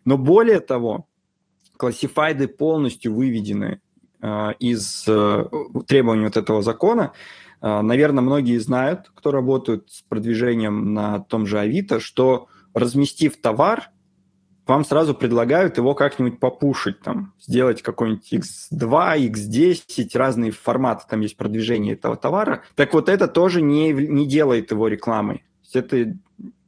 Но 0.05 0.17
более 0.17 0.61
того, 0.61 1.07
классифайды 1.79 2.49
полностью 2.49 3.15
выведены 3.15 3.81
э, 4.21 4.53
из 4.59 5.05
э, 5.07 5.45
требований 5.87 6.25
вот 6.25 6.37
этого 6.37 6.61
закона. 6.63 7.13
Э, 7.63 7.81
наверное, 7.81 8.23
многие 8.23 8.59
знают, 8.59 9.11
кто 9.15 9.31
работают 9.31 9.91
с 9.91 10.03
продвижением 10.03 10.93
на 10.93 11.21
том 11.21 11.47
же 11.47 11.59
Авито, 11.59 12.01
что 12.01 12.49
разместив 12.75 13.41
товар, 13.41 13.91
вам 14.69 14.85
сразу 14.85 15.15
предлагают 15.15 15.79
его 15.79 15.95
как-нибудь 15.95 16.39
попушить, 16.39 17.01
там, 17.01 17.33
сделать 17.41 17.83
какой-нибудь 17.83 18.33
X2, 18.33 19.31
X10, 19.31 20.11
разные 20.15 20.51
форматы, 20.53 21.05
там 21.09 21.21
есть 21.21 21.37
продвижение 21.37 21.95
этого 21.95 22.17
товара. 22.17 22.63
Так 22.75 22.93
вот 22.93 23.09
это 23.09 23.27
тоже 23.27 23.63
не, 23.63 23.93
не 23.93 24.27
делает 24.27 24.71
его 24.71 24.87
рекламой. 24.89 25.45
Это 25.73 26.15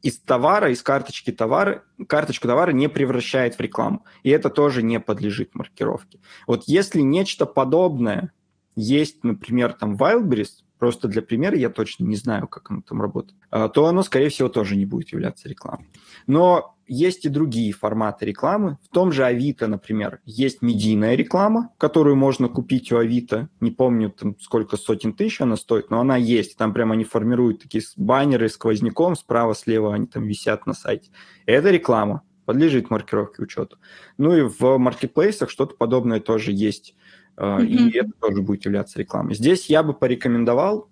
из 0.02 0.19
товара, 0.19 0.71
из 0.71 0.83
карточки 0.83 1.30
товара, 1.30 1.85
карточку 2.09 2.49
товара 2.49 2.71
не 2.71 2.88
превращает 2.88 3.57
в 3.57 3.61
рекламу. 3.61 4.04
И 4.23 4.30
это 4.30 4.49
тоже 4.49 4.83
не 4.83 4.99
подлежит 4.99 5.54
маркировке. 5.54 6.21
Вот 6.47 6.64
если 6.66 7.00
нечто 7.00 7.45
подобное 7.45 8.33
есть, 8.76 9.25
например, 9.25 9.75
там 9.75 9.97
Wildberries, 9.97 10.64
просто 10.81 11.07
для 11.07 11.23
примера, 11.23 11.57
я 11.57 11.71
точно 11.71 12.05
не 12.05 12.17
знаю, 12.17 12.49
как 12.49 12.71
оно 12.71 12.81
там 12.81 13.01
работает, 13.01 13.39
а, 13.51 13.69
то 13.69 13.87
оно, 13.87 14.03
скорее 14.03 14.31
всего, 14.31 14.49
тоже 14.49 14.77
не 14.77 14.87
будет 14.87 15.11
являться 15.13 15.49
рекламой. 15.49 15.87
Но 16.27 16.75
есть 16.89 17.25
и 17.25 17.29
другие 17.29 17.73
форматы 17.73 18.27
рекламы. 18.27 18.79
В 18.83 18.89
том 18.89 19.13
же 19.13 19.25
Авито, 19.25 19.69
например, 19.69 20.21
есть 20.25 20.61
медийная 20.61 21.15
реклама, 21.15 21.71
которую 21.79 22.17
можно 22.17 22.49
купить 22.49 22.91
у 22.91 22.97
Авито. 22.97 23.49
Не 23.61 23.71
помню, 23.71 24.11
там, 24.11 24.35
сколько 24.41 24.77
сотен 24.77 25.13
тысяч 25.13 25.41
она 25.41 25.57
стоит, 25.57 25.91
но 25.91 26.01
она 26.01 26.17
есть. 26.17 26.57
Там 26.57 26.73
прямо 26.73 26.95
они 26.95 27.05
формируют 27.05 27.63
такие 27.63 27.85
баннеры 27.97 28.49
сквозняком, 28.49 29.15
справа-слева 29.15 29.95
они 29.95 30.07
там 30.07 30.25
висят 30.25 30.67
на 30.67 30.75
сайте. 30.75 31.11
Это 31.47 31.71
реклама, 31.71 32.23
подлежит 32.45 32.90
маркировке 32.90 33.43
учету. 33.43 33.77
Ну 34.19 34.37
и 34.37 34.43
в 34.43 34.77
маркетплейсах 34.79 35.51
что-то 35.51 35.77
подобное 35.77 36.19
тоже 36.19 36.51
есть 36.51 36.97
mm-hmm. 37.40 37.66
и 37.66 37.98
это 37.98 38.11
тоже 38.20 38.42
будет 38.42 38.64
являться 38.64 38.98
рекламой. 38.98 39.35
Здесь 39.35 39.70
я 39.70 39.83
бы 39.83 39.94
порекомендовал 39.94 40.88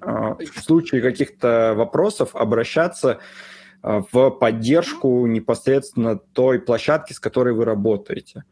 а, 0.00 0.34
в 0.34 0.62
случае 0.62 1.02
каких-то 1.02 1.74
вопросов 1.76 2.34
обращаться 2.34 3.18
а, 3.82 4.02
в 4.12 4.30
поддержку 4.30 5.26
непосредственно 5.26 6.16
той 6.16 6.60
площадки, 6.60 7.12
с 7.12 7.20
которой 7.20 7.54
вы 7.54 7.64
работаете. 7.64 8.44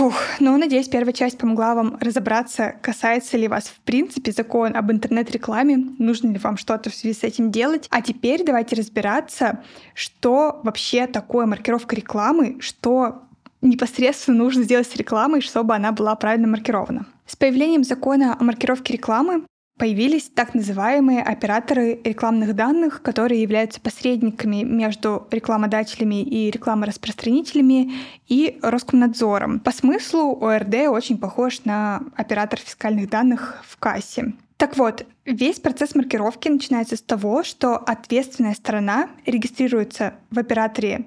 Фух, 0.00 0.14
ну, 0.40 0.56
надеюсь, 0.56 0.88
первая 0.88 1.12
часть 1.12 1.36
помогла 1.36 1.74
вам 1.74 1.98
разобраться, 2.00 2.74
касается 2.80 3.36
ли 3.36 3.48
вас 3.48 3.64
в 3.64 3.80
принципе 3.80 4.32
закон 4.32 4.74
об 4.74 4.90
интернет-рекламе, 4.90 5.76
нужно 5.98 6.32
ли 6.32 6.38
вам 6.38 6.56
что-то 6.56 6.88
в 6.88 6.94
связи 6.94 7.14
с 7.14 7.22
этим 7.22 7.50
делать. 7.50 7.86
А 7.90 8.00
теперь 8.00 8.42
давайте 8.42 8.76
разбираться, 8.76 9.62
что 9.92 10.62
вообще 10.64 11.06
такое 11.06 11.44
маркировка 11.44 11.94
рекламы, 11.96 12.56
что 12.60 13.24
непосредственно 13.60 14.38
нужно 14.38 14.62
сделать 14.62 14.88
с 14.88 14.96
рекламой, 14.96 15.42
чтобы 15.42 15.74
она 15.74 15.92
была 15.92 16.14
правильно 16.14 16.48
маркирована. 16.48 17.04
С 17.26 17.36
появлением 17.36 17.84
закона 17.84 18.34
о 18.40 18.42
маркировке 18.42 18.94
рекламы 18.94 19.44
появились 19.80 20.30
так 20.34 20.52
называемые 20.52 21.22
операторы 21.22 21.98
рекламных 22.04 22.54
данных, 22.54 23.00
которые 23.00 23.40
являются 23.40 23.80
посредниками 23.80 24.62
между 24.62 25.26
рекламодателями 25.30 26.22
и 26.22 26.50
рекламораспространителями 26.50 27.94
и 28.28 28.58
Роскомнадзором. 28.60 29.58
По 29.58 29.72
смыслу 29.72 30.38
ОРД 30.38 30.88
очень 30.90 31.16
похож 31.16 31.64
на 31.64 32.02
оператор 32.14 32.60
фискальных 32.60 33.08
данных 33.08 33.64
в 33.66 33.78
кассе. 33.78 34.34
Так 34.58 34.76
вот, 34.76 35.06
весь 35.24 35.58
процесс 35.58 35.94
маркировки 35.94 36.50
начинается 36.50 36.96
с 36.96 37.00
того, 37.00 37.42
что 37.42 37.78
ответственная 37.78 38.52
сторона 38.52 39.08
регистрируется 39.24 40.12
в 40.30 40.38
операторе 40.38 41.06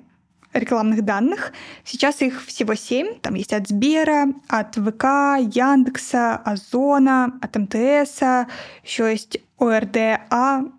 рекламных 0.54 1.04
данных. 1.04 1.54
Сейчас 1.84 2.22
их 2.22 2.46
всего 2.46 2.76
семь. 2.76 3.16
Там 3.20 3.36
есть 3.36 3.54
от 3.54 3.68
Сбера, 3.68 4.28
от 4.48 4.76
ВК, 4.76 5.04
Яндекса, 5.56 6.36
Озона, 6.38 7.40
от 7.42 7.56
МТС, 7.56 8.22
еще 8.84 9.12
есть 9.12 9.40
ОРДА 9.58 10.22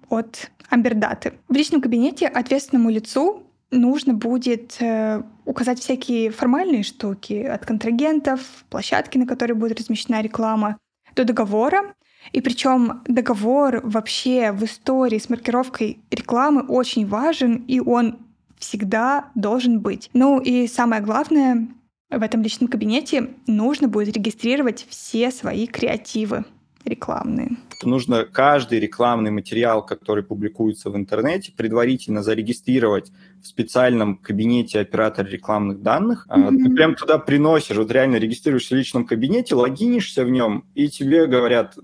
от 0.08 0.50
Амбердаты. 0.70 1.34
В 1.48 1.54
личном 1.54 1.80
кабинете 1.80 2.26
ответственному 2.26 2.90
лицу 2.90 3.44
нужно 3.70 4.14
будет 4.14 4.76
э, 4.80 5.22
указать 5.44 5.80
всякие 5.80 6.30
формальные 6.30 6.82
штуки 6.82 7.42
от 7.42 7.66
контрагентов, 7.66 8.40
площадки, 8.70 9.18
на 9.18 9.26
которой 9.26 9.52
будет 9.52 9.80
размещена 9.80 10.22
реклама, 10.22 10.78
до 11.14 11.24
договора. 11.24 11.94
И 12.32 12.40
причем 12.40 13.02
договор 13.06 13.80
вообще 13.84 14.50
в 14.52 14.64
истории 14.64 15.18
с 15.18 15.28
маркировкой 15.28 15.98
рекламы 16.10 16.62
очень 16.62 17.06
важен, 17.06 17.56
и 17.68 17.80
он 17.80 18.18
всегда 18.64 19.30
должен 19.34 19.80
быть. 19.80 20.10
Ну 20.14 20.40
и 20.40 20.66
самое 20.66 21.02
главное, 21.02 21.68
в 22.10 22.22
этом 22.22 22.42
личном 22.42 22.68
кабинете 22.68 23.30
нужно 23.46 23.88
будет 23.88 24.16
регистрировать 24.16 24.86
все 24.88 25.30
свои 25.30 25.66
креативы 25.66 26.44
рекламные. 26.84 27.56
Нужно 27.82 28.24
каждый 28.24 28.78
рекламный 28.78 29.30
материал, 29.30 29.84
который 29.84 30.22
публикуется 30.22 30.90
в 30.90 30.96
интернете, 30.96 31.52
предварительно 31.56 32.22
зарегистрировать 32.22 33.10
в 33.42 33.46
специальном 33.46 34.16
кабинете 34.16 34.80
оператора 34.80 35.26
рекламных 35.26 35.82
данных. 35.82 36.26
Mm-hmm. 36.28 36.58
Ты 36.62 36.74
прям 36.74 36.94
туда 36.94 37.18
приносишь, 37.18 37.76
вот 37.76 37.90
реально 37.90 38.16
регистрируешься 38.16 38.74
в 38.74 38.78
личном 38.78 39.06
кабинете, 39.06 39.54
логинишься 39.54 40.24
в 40.24 40.30
нем, 40.30 40.64
и 40.74 40.88
тебе 40.88 41.26
говорят, 41.26 41.76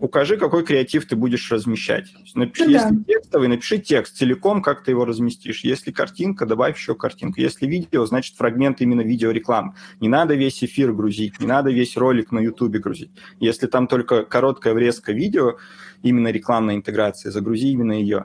укажи, 0.00 0.36
какой 0.38 0.64
креатив 0.64 1.06
ты 1.06 1.14
будешь 1.14 1.52
размещать. 1.52 2.06
Напиши, 2.34 2.64
ну, 2.64 2.70
если 2.70 2.90
да. 2.90 3.04
текстовый, 3.06 3.48
напиши 3.48 3.78
текст 3.78 4.16
целиком, 4.16 4.62
как 4.62 4.82
ты 4.82 4.90
его 4.90 5.04
разместишь. 5.04 5.62
Если 5.62 5.92
картинка, 5.92 6.46
добавь 6.46 6.76
еще 6.76 6.94
картинку. 6.94 7.40
Если 7.40 7.66
видео, 7.66 8.06
значит 8.06 8.36
фрагмент 8.36 8.80
именно 8.80 9.02
видеорекламы. 9.02 9.74
Не 10.00 10.08
надо 10.08 10.34
весь 10.34 10.64
эфир 10.64 10.92
грузить, 10.92 11.38
не 11.38 11.46
надо 11.46 11.70
весь 11.70 11.96
ролик 11.96 12.32
на 12.32 12.40
YouTube 12.40 12.76
грузить. 12.76 13.12
Если 13.38 13.66
там 13.66 13.86
только 13.86 14.24
короткая 14.24 14.74
врезка 14.74 15.12
видео, 15.12 15.58
именно 16.02 16.28
рекламная 16.28 16.76
интеграция, 16.76 17.30
загрузи 17.30 17.68
именно 17.68 17.92
ее. 17.92 18.24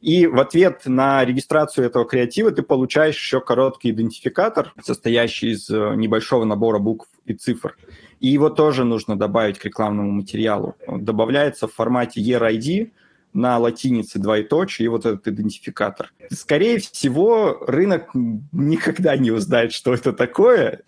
И 0.00 0.26
в 0.26 0.40
ответ 0.40 0.82
на 0.86 1.22
регистрацию 1.24 1.86
этого 1.86 2.06
креатива 2.06 2.50
ты 2.50 2.62
получаешь 2.62 3.16
еще 3.16 3.40
короткий 3.40 3.90
идентификатор, 3.90 4.72
состоящий 4.82 5.50
из 5.50 5.68
э, 5.68 5.94
небольшого 5.96 6.44
набора 6.44 6.78
букв 6.78 7.08
и 7.26 7.34
цифр. 7.34 7.76
И 8.20 8.28
его 8.28 8.50
тоже 8.50 8.84
нужно 8.84 9.18
добавить 9.18 9.58
к 9.58 9.64
рекламному 9.64 10.12
материалу. 10.12 10.76
Он 10.86 11.04
добавляется 11.04 11.66
в 11.66 11.74
формате 11.74 12.20
ERID, 12.20 12.92
на 13.32 13.58
латинице 13.58 14.18
двоеточие 14.18 14.86
и 14.86 14.88
вот 14.88 15.06
этот 15.06 15.28
идентификатор. 15.28 16.12
Скорее 16.32 16.78
всего, 16.78 17.58
рынок 17.66 18.10
никогда 18.14 19.16
не 19.16 19.30
узнает, 19.30 19.72
что 19.72 19.94
это 19.94 20.12
такое. 20.12 20.82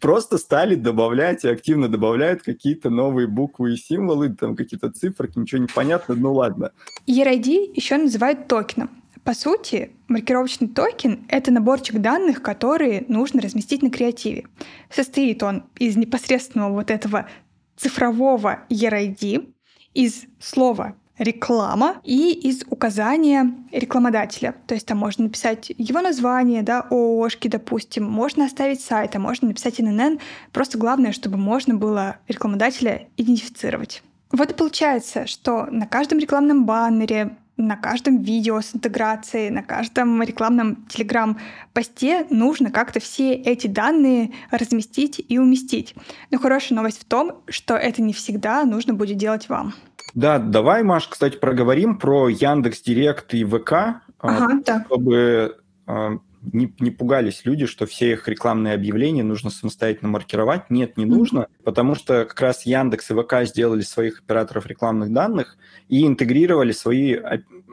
Просто 0.00 0.36
стали 0.36 0.74
добавлять 0.74 1.44
и 1.44 1.48
активно 1.48 1.88
добавляют 1.88 2.42
какие-то 2.42 2.90
новые 2.90 3.28
буквы 3.28 3.74
и 3.74 3.76
символы, 3.76 4.30
там 4.30 4.56
какие-то 4.56 4.90
цифры, 4.90 5.30
ничего 5.36 5.60
не 5.60 5.68
понятно, 5.68 6.16
ну 6.16 6.34
ладно. 6.34 6.72
ERID 7.06 7.72
еще 7.74 7.96
называют 7.98 8.48
токеном. 8.48 8.90
По 9.28 9.34
сути, 9.34 9.90
маркировочный 10.08 10.68
токен— 10.68 11.26
это 11.28 11.50
наборчик 11.50 11.98
данных, 11.98 12.40
которые 12.40 13.04
нужно 13.08 13.42
разместить 13.42 13.82
на 13.82 13.90
креативе. 13.90 14.46
Состоит 14.88 15.42
он 15.42 15.64
из 15.78 15.98
непосредственного 15.98 16.72
вот 16.72 16.90
этого 16.90 17.28
цифрового 17.76 18.60
ERID, 18.70 19.52
из 19.92 20.22
слова 20.40 20.94
реклама 21.18 22.00
и 22.04 22.32
из 22.32 22.64
указания 22.70 23.54
рекламодателя. 23.70 24.54
То 24.66 24.72
есть 24.72 24.86
там 24.86 24.96
можно 24.96 25.24
написать 25.24 25.72
его 25.76 26.00
название, 26.00 26.62
да, 26.62 26.86
ООшки, 26.88 27.48
допустим, 27.48 28.04
можно 28.04 28.46
оставить 28.46 28.80
сайт, 28.80 29.14
а 29.14 29.18
можно 29.18 29.48
написать 29.48 29.78
ННН. 29.78 30.20
Просто 30.54 30.78
главное, 30.78 31.12
чтобы 31.12 31.36
можно 31.36 31.74
было 31.74 32.16
рекламодателя 32.28 33.08
идентифицировать. 33.18 34.02
Вот 34.32 34.50
и 34.50 34.54
получается, 34.54 35.26
что 35.26 35.66
на 35.66 35.86
каждом 35.86 36.18
рекламном 36.18 36.64
баннере, 36.64 37.36
на 37.58 37.76
каждом 37.76 38.22
видео 38.22 38.60
с 38.60 38.74
интеграцией, 38.74 39.50
на 39.50 39.62
каждом 39.62 40.22
рекламном 40.22 40.86
телеграм-посте 40.86 42.26
нужно 42.30 42.70
как-то 42.70 43.00
все 43.00 43.34
эти 43.34 43.66
данные 43.66 44.32
разместить 44.50 45.22
и 45.28 45.38
уместить. 45.38 45.94
Но 46.30 46.38
хорошая 46.38 46.76
новость 46.76 47.00
в 47.00 47.04
том, 47.04 47.42
что 47.48 47.74
это 47.74 48.00
не 48.00 48.12
всегда 48.12 48.64
нужно 48.64 48.94
будет 48.94 49.16
делать 49.16 49.48
вам. 49.48 49.74
Да, 50.14 50.38
давай, 50.38 50.82
Маш, 50.82 51.08
кстати, 51.08 51.36
проговорим 51.36 51.98
про 51.98 52.28
Яндекс 52.28 52.80
Директ 52.80 53.34
и 53.34 53.44
ВК, 53.44 53.72
а, 53.72 54.00
ага, 54.20 54.84
чтобы 54.86 55.58
а, 55.86 56.18
не, 56.52 56.74
не 56.80 56.90
пугались 56.90 57.42
люди, 57.44 57.66
что 57.66 57.86
все 57.86 58.12
их 58.12 58.28
рекламные 58.28 58.74
объявления 58.74 59.22
нужно 59.22 59.50
самостоятельно 59.50 60.08
маркировать. 60.08 60.70
Нет, 60.70 60.96
не 60.96 61.04
нужно, 61.04 61.48
потому 61.64 61.94
что 61.94 62.24
как 62.24 62.40
раз 62.40 62.66
Яндекс 62.66 63.10
и 63.10 63.14
ВК 63.14 63.34
сделали 63.44 63.82
своих 63.82 64.20
операторов 64.20 64.66
рекламных 64.66 65.12
данных 65.12 65.56
и 65.88 66.06
интегрировали 66.06 66.72
свои 66.72 67.16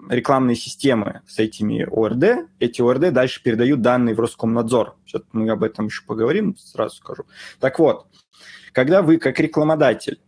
рекламные 0.10 0.56
системы 0.56 1.22
с 1.28 1.40
этими 1.40 1.88
ОРД. 1.90 2.50
Эти 2.60 2.82
ОРД 2.82 3.12
дальше 3.12 3.42
передают 3.44 3.82
данные 3.82 4.16
в 4.16 4.20
Роскомнадзор. 4.20 4.98
Сейчас 5.06 5.24
мы 5.32 5.50
об 5.50 5.64
этом 5.64 5.88
еще 5.88 6.04
поговорим, 6.06 6.56
сразу 6.58 6.98
скажу. 6.98 7.26
Так 7.60 7.80
вот, 7.80 8.08
когда 8.72 9.02
вы 9.02 9.18
как 9.18 9.40
рекламодатель 9.40 10.20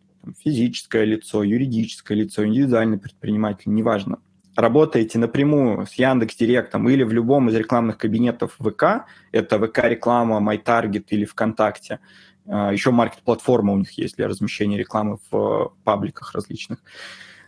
физическое 0.43 1.05
лицо, 1.05 1.43
юридическое 1.43 2.17
лицо, 2.17 2.45
индивидуальный 2.45 2.97
предприниматель, 2.97 3.71
неважно, 3.71 4.19
работаете 4.57 5.19
напрямую 5.19 5.85
с 5.85 5.93
Яндекс 5.93 6.35
Директом 6.35 6.89
или 6.89 7.03
в 7.03 7.13
любом 7.13 7.47
из 7.47 7.55
рекламных 7.55 7.97
кабинетов 7.97 8.57
ВК, 8.59 9.05
это 9.31 9.57
ВК-реклама, 9.57 10.39
MyTarget 10.39 11.05
или 11.09 11.23
ВКонтакте, 11.23 11.99
а, 12.45 12.71
еще 12.73 12.91
маркет-платформа 12.91 13.71
у 13.71 13.77
них 13.77 13.91
есть 13.91 14.17
для 14.17 14.27
размещения 14.27 14.77
рекламы 14.77 15.19
в 15.31 15.35
э, 15.37 15.69
пабликах 15.85 16.33
различных, 16.33 16.79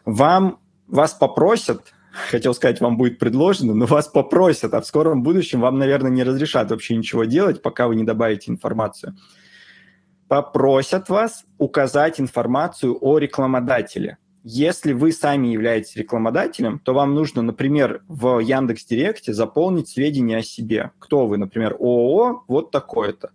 вам, 0.06 0.60
вас 0.88 1.14
попросят, 1.14 1.94
хотел 2.30 2.54
сказать, 2.54 2.80
вам 2.80 2.96
будет 2.96 3.20
предложено, 3.20 3.74
но 3.74 3.86
вас 3.86 4.08
попросят, 4.08 4.74
а 4.74 4.80
в 4.80 4.86
скором 4.86 5.24
будущем 5.24 5.60
вам, 5.60 5.78
наверное, 5.78 6.12
не 6.12 6.24
разрешат 6.24 6.70
вообще 6.72 6.96
ничего 6.96 7.26
делать, 7.26 7.62
пока 7.62 7.88
вы 7.88 7.96
не 7.96 8.04
добавите 8.04 8.52
информацию– 8.52 9.18
попросят 10.30 11.10
вас 11.10 11.44
указать 11.58 12.22
информацию 12.22 12.98
о 13.02 13.18
рекламодателе. 13.18 14.20
Если 14.52 14.94
вы 14.94 15.12
сами 15.12 15.50
являетесь 15.50 15.96
рекламодателем, 15.96 16.80
то 16.80 16.96
вам 16.96 17.14
нужно, 17.14 17.44
например, 17.44 18.02
в 18.08 18.40
Яндекс 18.40 18.84
Директе 18.84 19.32
заполнить 19.32 19.90
сведения 19.90 20.38
о 20.38 20.42
себе. 20.42 20.90
Кто 20.98 21.28
вы, 21.28 21.38
например, 21.38 21.74
ООО, 21.74 22.46
вот 22.48 22.72
такое-то. 22.72 23.30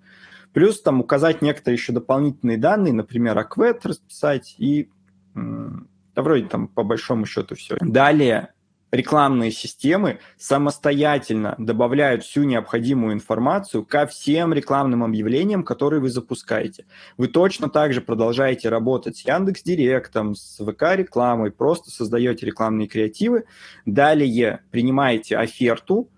Плюс 0.53 0.83
там 0.83 1.01
указать 1.01 1.41
некоторые 1.41 1.77
еще 1.77 1.93
дополнительные 1.93 2.59
данные, 2.59 2.93
например, 2.93 3.39
АКВЭД 3.39 3.87
расписать 3.87 4.57
и 4.59 4.89
да 5.35 6.23
вроде 6.23 6.47
там 6.47 6.67
по 6.67 6.83
большому 6.83 7.27
счету 7.27 7.55
все. 7.55 7.77
Далее 7.81 8.53
рекламные 8.95 9.51
системы 9.51 10.21
самостоятельно 10.39 11.57
добавляют 11.59 12.23
всю 12.23 12.45
необходимую 12.45 13.15
информацию 13.15 13.85
ко 13.85 14.07
всем 14.07 14.53
рекламным 14.53 15.03
объявлениям, 15.03 15.65
которые 15.65 16.01
вы 16.01 16.11
запускаете. 16.11 16.87
Вы 17.17 17.29
точно 17.29 17.69
так 17.69 17.93
же 17.93 18.01
продолжаете 18.01 18.69
работать 18.69 19.17
с 19.17 19.27
Яндекс 19.27 19.63
Директом, 19.63 20.37
с 20.37 20.65
ВК 20.65 20.95
рекламой, 20.95 21.51
просто 21.51 21.91
создаете 21.91 22.47
рекламные 22.47 22.87
креативы, 22.87 23.45
далее 23.85 24.61
принимаете 24.71 25.39
оферту, 25.39 26.09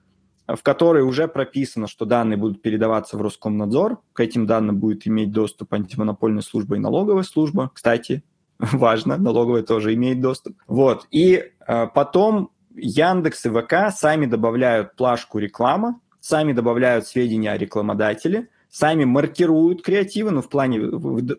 в 0.47 0.63
которой 0.63 1.03
уже 1.03 1.29
прописано, 1.29 1.89
что 1.89 2.05
данные 2.05 2.37
будут 2.37 2.63
передаваться 2.63 3.17
в 3.17 3.23
Роскомнадзор. 3.23 3.99
К 4.13 4.21
этим 4.21 4.47
данным 4.47 4.79
будет 4.79 5.07
иметь 5.09 5.33
доступ 5.33 5.73
антимонопольная 5.73 6.43
служба 6.43 6.77
и 6.77 6.79
налоговая 6.79 7.25
служба. 7.25 7.71
Кстати, 7.75 8.23
важно, 8.59 9.17
налоговая 9.17 9.63
тоже 9.63 9.95
имеет 9.95 10.21
доступ. 10.21 10.57
Вот. 10.67 11.07
И 11.11 11.53
э, 11.67 11.87
потом 11.89 12.51
Яндекс 12.77 13.47
и 13.47 13.51
ВК 13.51 13.91
сами 13.95 14.27
добавляют 14.27 14.97
плашку 14.97 15.39
реклама, 15.39 16.01
сами 16.21 16.53
добавляют 16.53 17.07
сведения 17.07 17.53
о 17.53 17.59
рекламодателе, 17.59 18.49
сами 18.69 19.05
маркируют 19.05 19.83
креативы, 19.83 20.31
ну, 20.31 20.43
в 20.43 20.49
плане 20.49 20.81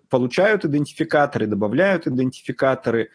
получают 0.09 0.65
идентификаторы, 0.65 1.45
добавляют 1.45 2.07
идентификаторы 2.07 3.11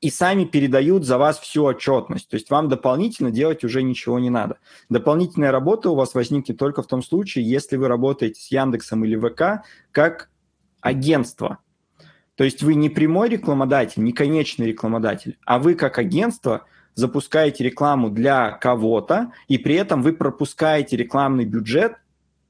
и 0.00 0.10
сами 0.10 0.44
передают 0.44 1.04
за 1.04 1.16
вас 1.16 1.38
всю 1.38 1.64
отчетность. 1.64 2.28
То 2.28 2.34
есть 2.34 2.50
вам 2.50 2.68
дополнительно 2.68 3.30
делать 3.30 3.64
уже 3.64 3.82
ничего 3.82 4.18
не 4.18 4.28
надо. 4.28 4.58
Дополнительная 4.90 5.50
работа 5.50 5.90
у 5.90 5.94
вас 5.94 6.14
возникнет 6.14 6.58
только 6.58 6.82
в 6.82 6.86
том 6.86 7.02
случае, 7.02 7.48
если 7.48 7.76
вы 7.76 7.88
работаете 7.88 8.40
с 8.40 8.50
Яндексом 8.50 9.04
или 9.04 9.16
ВК 9.16 9.66
как 9.92 10.28
агентство. 10.80 11.58
То 12.34 12.44
есть 12.44 12.62
вы 12.62 12.74
не 12.74 12.90
прямой 12.90 13.30
рекламодатель, 13.30 14.02
не 14.02 14.12
конечный 14.12 14.66
рекламодатель, 14.66 15.38
а 15.46 15.58
вы 15.58 15.74
как 15.74 15.98
агентство– 15.98 16.66
запускаете 16.94 17.64
рекламу 17.64 18.10
для 18.10 18.52
кого-то, 18.52 19.32
и 19.48 19.58
при 19.58 19.74
этом 19.74 20.02
вы 20.02 20.12
пропускаете 20.12 20.96
рекламный 20.96 21.44
бюджет 21.44 21.94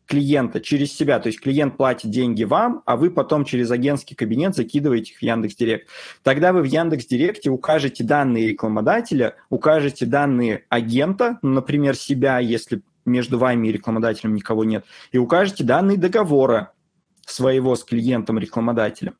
клиента 0.06 0.60
через 0.60 0.92
себя. 0.92 1.18
То 1.18 1.28
есть 1.28 1.40
клиент 1.40 1.76
платит 1.76 2.10
деньги 2.10 2.44
вам, 2.44 2.82
а 2.84 2.96
вы 2.96 3.10
потом 3.10 3.44
через 3.44 3.70
агентский 3.70 4.14
кабинет 4.14 4.54
закидываете 4.54 5.12
их 5.12 5.18
в 5.18 5.22
Яндекс 5.22 5.56
Директ. 5.56 5.88
Тогда 6.22 6.52
вы 6.52 6.60
в 6.62 6.64
Яндекс 6.64 7.06
Директе 7.06 7.50
укажете 7.50 8.04
данные 8.04 8.48
рекламодателя, 8.48 9.36
укажете 9.48 10.06
данные 10.06 10.64
агента, 10.68 11.38
например, 11.42 11.96
себя, 11.96 12.38
если 12.38 12.82
между 13.06 13.38
вами 13.38 13.68
и 13.68 13.72
рекламодателем 13.72 14.34
никого 14.34 14.64
нет, 14.64 14.84
и 15.12 15.18
укажете 15.18 15.64
данные 15.64 15.98
договора 15.98 16.72
своего 17.26 17.74
с 17.74 17.84
клиентом-рекламодателем. 17.84 19.16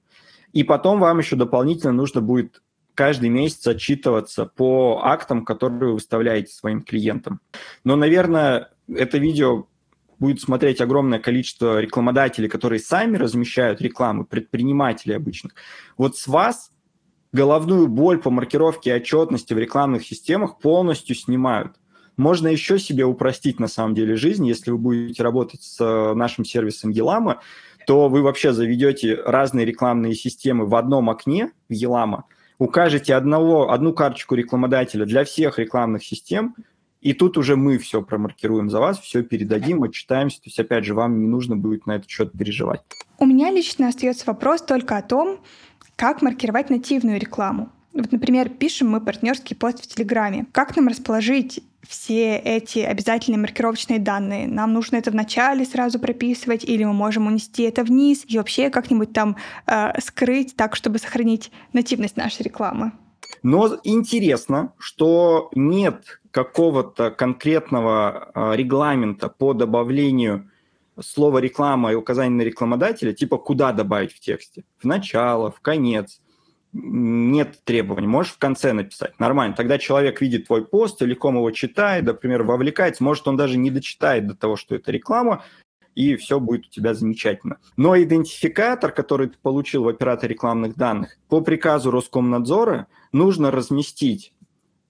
И 0.52 0.62
потом 0.62 1.00
вам 1.00 1.18
еще 1.18 1.36
дополнительно 1.36 1.92
нужно 1.92 2.20
будет 2.20 2.62
каждый 2.94 3.28
месяц 3.28 3.66
отчитываться 3.66 4.46
по 4.46 5.00
актам, 5.04 5.44
которые 5.44 5.78
вы 5.78 5.92
выставляете 5.94 6.52
своим 6.52 6.82
клиентам. 6.82 7.40
Но, 7.84 7.96
наверное, 7.96 8.70
это 8.88 9.18
видео 9.18 9.66
будет 10.18 10.40
смотреть 10.40 10.80
огромное 10.80 11.18
количество 11.18 11.80
рекламодателей, 11.80 12.48
которые 12.48 12.80
сами 12.80 13.16
размещают 13.16 13.80
рекламу, 13.80 14.24
предпринимателей 14.24 15.14
обычных. 15.14 15.54
Вот 15.96 16.16
с 16.16 16.26
вас 16.26 16.70
головную 17.32 17.88
боль 17.88 18.20
по 18.20 18.30
маркировке 18.30 18.90
и 18.90 18.94
отчетности 18.94 19.52
в 19.54 19.58
рекламных 19.58 20.06
системах 20.06 20.58
полностью 20.58 21.16
снимают. 21.16 21.76
Можно 22.16 22.46
еще 22.46 22.78
себе 22.78 23.04
упростить 23.04 23.58
на 23.58 23.66
самом 23.66 23.94
деле 23.94 24.14
жизнь, 24.14 24.46
если 24.46 24.70
вы 24.70 24.78
будете 24.78 25.22
работать 25.24 25.62
с 25.64 25.80
э, 25.80 26.14
нашим 26.14 26.44
сервисом 26.44 26.90
Елама, 26.90 27.40
то 27.88 28.08
вы 28.08 28.22
вообще 28.22 28.52
заведете 28.52 29.16
разные 29.16 29.66
рекламные 29.66 30.14
системы 30.14 30.64
в 30.64 30.76
одном 30.76 31.10
окне 31.10 31.50
в 31.68 31.72
Елама, 31.72 32.24
укажете 32.58 33.14
одного, 33.14 33.70
одну 33.70 33.92
карточку 33.92 34.34
рекламодателя 34.34 35.04
для 35.04 35.24
всех 35.24 35.58
рекламных 35.58 36.04
систем, 36.04 36.54
и 37.00 37.12
тут 37.12 37.36
уже 37.36 37.54
мы 37.54 37.76
все 37.76 38.00
промаркируем 38.00 38.70
за 38.70 38.80
вас, 38.80 38.98
все 38.98 39.22
передадим, 39.22 39.82
отчитаемся. 39.82 40.38
То 40.38 40.46
есть, 40.46 40.58
опять 40.58 40.86
же, 40.86 40.94
вам 40.94 41.20
не 41.20 41.26
нужно 41.26 41.54
будет 41.54 41.86
на 41.86 41.96
этот 41.96 42.08
счет 42.08 42.32
переживать. 42.32 42.80
У 43.18 43.26
меня 43.26 43.50
лично 43.50 43.88
остается 43.88 44.24
вопрос 44.26 44.62
только 44.62 44.96
о 44.96 45.02
том, 45.02 45.38
как 45.96 46.22
маркировать 46.22 46.70
нативную 46.70 47.20
рекламу. 47.20 47.68
Вот, 47.92 48.10
например, 48.10 48.48
пишем 48.48 48.88
мы 48.88 49.00
партнерский 49.00 49.54
пост 49.54 49.84
в 49.84 49.86
Телеграме. 49.86 50.46
Как 50.52 50.76
нам 50.76 50.88
расположить 50.88 51.62
все 51.88 52.36
эти 52.36 52.80
обязательные 52.80 53.38
маркировочные 53.38 53.98
данные? 53.98 54.46
Нам 54.46 54.72
нужно 54.72 54.96
это 54.96 55.10
вначале 55.10 55.64
сразу 55.64 55.98
прописывать, 55.98 56.64
или 56.64 56.84
мы 56.84 56.92
можем 56.92 57.26
унести 57.26 57.62
это 57.62 57.82
вниз 57.84 58.24
и 58.26 58.38
вообще 58.38 58.70
как-нибудь 58.70 59.12
там 59.12 59.36
э, 59.66 60.00
скрыть 60.00 60.56
так, 60.56 60.76
чтобы 60.76 60.98
сохранить 60.98 61.50
нативность 61.72 62.16
нашей 62.16 62.42
рекламы? 62.42 62.92
Но 63.42 63.78
интересно, 63.84 64.72
что 64.78 65.50
нет 65.54 66.20
какого-то 66.30 67.10
конкретного 67.10 68.30
э, 68.34 68.56
регламента 68.56 69.28
по 69.28 69.52
добавлению 69.52 70.50
слова 71.00 71.38
реклама 71.38 71.92
и 71.92 71.94
указания 71.94 72.36
на 72.36 72.42
рекламодателя, 72.42 73.12
типа 73.12 73.38
куда 73.38 73.72
добавить 73.72 74.12
в 74.12 74.20
тексте. 74.20 74.64
В 74.78 74.84
начало, 74.84 75.50
в 75.50 75.60
конец 75.60 76.20
нет 76.74 77.60
требований, 77.64 78.06
можешь 78.06 78.32
в 78.32 78.38
конце 78.38 78.72
написать. 78.72 79.18
Нормально. 79.18 79.54
Тогда 79.56 79.78
человек 79.78 80.20
видит 80.20 80.46
твой 80.46 80.66
пост, 80.66 80.98
целиком 80.98 81.36
его 81.36 81.50
читает, 81.52 82.04
например, 82.04 82.42
вовлекается. 82.42 83.04
Может, 83.04 83.28
он 83.28 83.36
даже 83.36 83.56
не 83.56 83.70
дочитает 83.70 84.26
до 84.26 84.34
того, 84.34 84.56
что 84.56 84.74
это 84.74 84.90
реклама, 84.90 85.44
и 85.94 86.16
все 86.16 86.40
будет 86.40 86.66
у 86.66 86.70
тебя 86.70 86.92
замечательно. 86.92 87.58
Но 87.76 87.96
идентификатор, 87.96 88.90
который 88.90 89.28
ты 89.28 89.36
получил 89.40 89.84
в 89.84 89.88
операторе 89.88 90.34
рекламных 90.34 90.74
данных, 90.74 91.16
по 91.28 91.40
приказу 91.40 91.90
Роскомнадзора 91.92 92.88
нужно 93.12 93.52
разместить, 93.52 94.32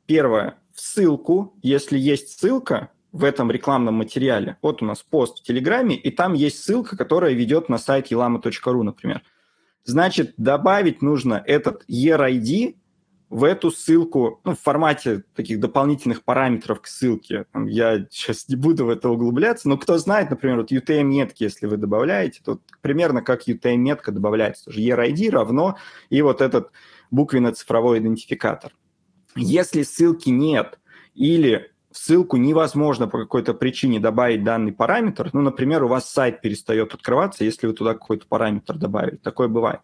первое, 0.06 0.58
ссылку, 0.74 1.54
если 1.62 1.98
есть 1.98 2.38
ссылка, 2.40 2.90
в 3.12 3.22
этом 3.22 3.48
рекламном 3.52 3.94
материале. 3.94 4.56
Вот 4.60 4.82
у 4.82 4.86
нас 4.86 5.04
пост 5.04 5.38
в 5.38 5.42
Телеграме, 5.44 5.94
и 5.94 6.10
там 6.10 6.32
есть 6.32 6.64
ссылка, 6.64 6.96
которая 6.96 7.32
ведет 7.32 7.68
на 7.68 7.78
сайт 7.78 8.10
elama.ru, 8.10 8.82
например. 8.82 9.22
Значит, 9.84 10.34
добавить 10.36 11.02
нужно 11.02 11.42
этот 11.46 11.84
ERID 11.88 12.76
в 13.30 13.44
эту 13.44 13.70
ссылку, 13.70 14.40
ну, 14.44 14.54
в 14.54 14.60
формате 14.60 15.24
таких 15.34 15.58
дополнительных 15.60 16.22
параметров 16.22 16.80
к 16.80 16.86
ссылке. 16.86 17.46
Я 17.54 18.06
сейчас 18.10 18.48
не 18.48 18.56
буду 18.56 18.86
в 18.86 18.90
это 18.90 19.08
углубляться, 19.08 19.68
но 19.68 19.76
кто 19.76 19.98
знает, 19.98 20.30
например, 20.30 20.58
вот 20.58 20.70
UTM-метки, 20.70 21.42
если 21.42 21.66
вы 21.66 21.76
добавляете, 21.76 22.40
то 22.44 22.60
примерно 22.80 23.22
как 23.22 23.48
UTM-метка 23.48 24.12
добавляется. 24.12 24.66
Тоже 24.66 24.80
ERID 24.80 25.30
равно 25.30 25.76
и 26.10 26.22
вот 26.22 26.40
этот 26.40 26.70
буквенно-цифровой 27.10 27.98
идентификатор. 27.98 28.72
Если 29.36 29.82
ссылки 29.82 30.30
нет 30.30 30.78
или 31.14 31.73
ссылку 31.94 32.36
невозможно 32.36 33.06
по 33.06 33.18
какой-то 33.18 33.54
причине 33.54 34.00
добавить 34.00 34.42
данный 34.42 34.72
параметр, 34.72 35.30
ну, 35.32 35.40
например, 35.40 35.84
у 35.84 35.88
вас 35.88 36.10
сайт 36.10 36.40
перестает 36.40 36.92
открываться, 36.92 37.44
если 37.44 37.66
вы 37.66 37.72
туда 37.72 37.94
какой-то 37.94 38.26
параметр 38.26 38.76
добавили, 38.76 39.16
такое 39.16 39.48
бывает. 39.48 39.80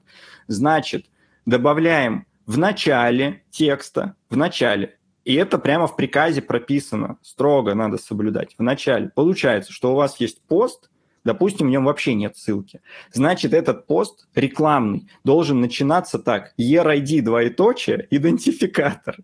Значит, 0.48 1.06
добавляем 1.46 2.26
в 2.46 2.58
начале 2.58 3.44
текста, 3.50 4.16
в 4.28 4.36
начале, 4.36 4.98
и 5.24 5.34
это 5.34 5.58
прямо 5.58 5.86
в 5.86 5.94
приказе 5.94 6.42
прописано, 6.42 7.18
строго 7.22 7.74
надо 7.74 7.96
соблюдать, 7.96 8.56
в 8.58 8.62
начале. 8.62 9.10
Получается, 9.14 9.72
что 9.72 9.92
у 9.92 9.96
вас 9.96 10.18
есть 10.18 10.42
пост, 10.42 10.90
Допустим, 11.22 11.66
в 11.66 11.70
нем 11.70 11.84
вообще 11.84 12.14
нет 12.14 12.38
ссылки. 12.38 12.80
Значит, 13.12 13.52
этот 13.52 13.86
пост 13.86 14.26
рекламный 14.34 15.06
должен 15.22 15.60
начинаться 15.60 16.18
так. 16.18 16.54
ERID 16.58 17.20
двоеточие, 17.20 18.06
идентификатор. 18.10 19.16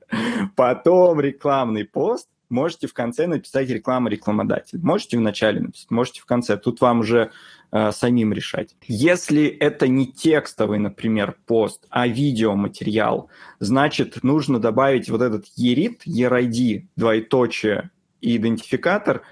Потом 0.57 1.21
рекламный 1.21 1.87
пост, 1.87 2.29
Можете 2.49 2.87
в 2.87 2.95
конце 2.95 3.27
написать 3.27 3.69
реклама 3.71 4.09
рекламодатель. 4.09 4.79
Можете 4.81 5.19
в 5.19 5.21
начале 5.21 5.61
написать, 5.61 5.91
можете 5.91 6.21
в 6.21 6.27
конце. 6.27 6.57
Тут 6.57 6.81
вам 6.81 7.01
уже 7.01 7.31
э, 7.73 7.93
самим 7.93 8.33
решать. 8.33 8.77
Если 8.87 9.47
это 9.47 9.89
не 9.89 10.07
текстовый, 10.07 10.79
например, 10.79 11.37
пост, 11.47 11.87
а 11.91 12.07
видеоматериал, 12.07 13.31
значит, 13.59 14.23
нужно 14.23 14.61
добавить 14.61 15.11
вот 15.11 15.23
этот 15.23 15.47
ERID, 15.59 15.99
ERID, 16.07 16.87
двоеточие 16.95 17.91
и 18.21 18.37
идентификатор 18.37 19.23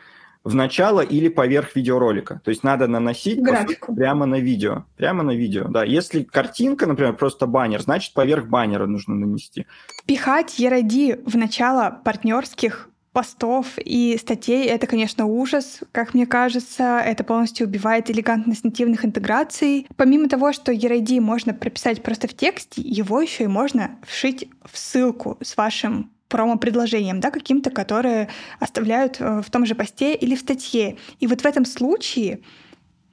в 0.44 0.54
начало 0.54 1.00
или 1.00 1.28
поверх 1.28 1.74
видеоролика. 1.74 2.40
То 2.44 2.50
есть 2.50 2.62
надо 2.62 2.86
наносить 2.86 3.40
Графику. 3.40 3.94
прямо 3.94 4.26
на 4.26 4.38
видео. 4.38 4.84
Прямо 4.96 5.22
на 5.22 5.34
видео, 5.34 5.68
да. 5.68 5.84
Если 5.84 6.22
картинка, 6.22 6.86
например, 6.86 7.14
просто 7.16 7.46
баннер, 7.46 7.80
значит, 7.80 8.12
поверх 8.12 8.46
баннера 8.46 8.86
нужно 8.86 9.14
нанести. 9.14 9.66
Пихать 10.06 10.60
ERID 10.60 11.28
в 11.28 11.36
начало 11.36 12.02
партнерских 12.04 12.90
постов 13.14 13.78
и 13.78 14.18
статей— 14.20 14.66
это, 14.66 14.86
конечно, 14.86 15.24
ужас, 15.24 15.80
как 15.92 16.12
мне 16.12 16.26
кажется. 16.26 17.00
Это 17.02 17.24
полностью 17.24 17.66
убивает 17.66 18.10
элегантность 18.10 18.64
нативных 18.64 19.04
интеграций. 19.06 19.86
Помимо 19.96 20.28
того, 20.28 20.52
что 20.52 20.72
ERID 20.72 21.20
можно 21.20 21.54
прописать 21.54 22.02
просто 22.02 22.28
в 22.28 22.34
тексте, 22.34 22.82
его 22.82 23.20
еще 23.22 23.44
и 23.44 23.46
можно 23.46 23.98
вшить 24.06 24.50
в 24.70 24.76
ссылку 24.76 25.38
с 25.40 25.56
вашим 25.56 26.10
промо-предложением, 26.28 27.20
да, 27.20 27.30
каким-то, 27.30 27.70
которые 27.70 28.28
оставляют 28.58 29.20
э, 29.20 29.40
в 29.40 29.50
том 29.50 29.64
же 29.64 29.76
посте 29.76 30.14
или 30.14 30.34
в 30.34 30.40
статье. 30.40 30.96
И 31.20 31.28
вот 31.28 31.42
в 31.42 31.46
этом 31.46 31.64
случае 31.64 32.40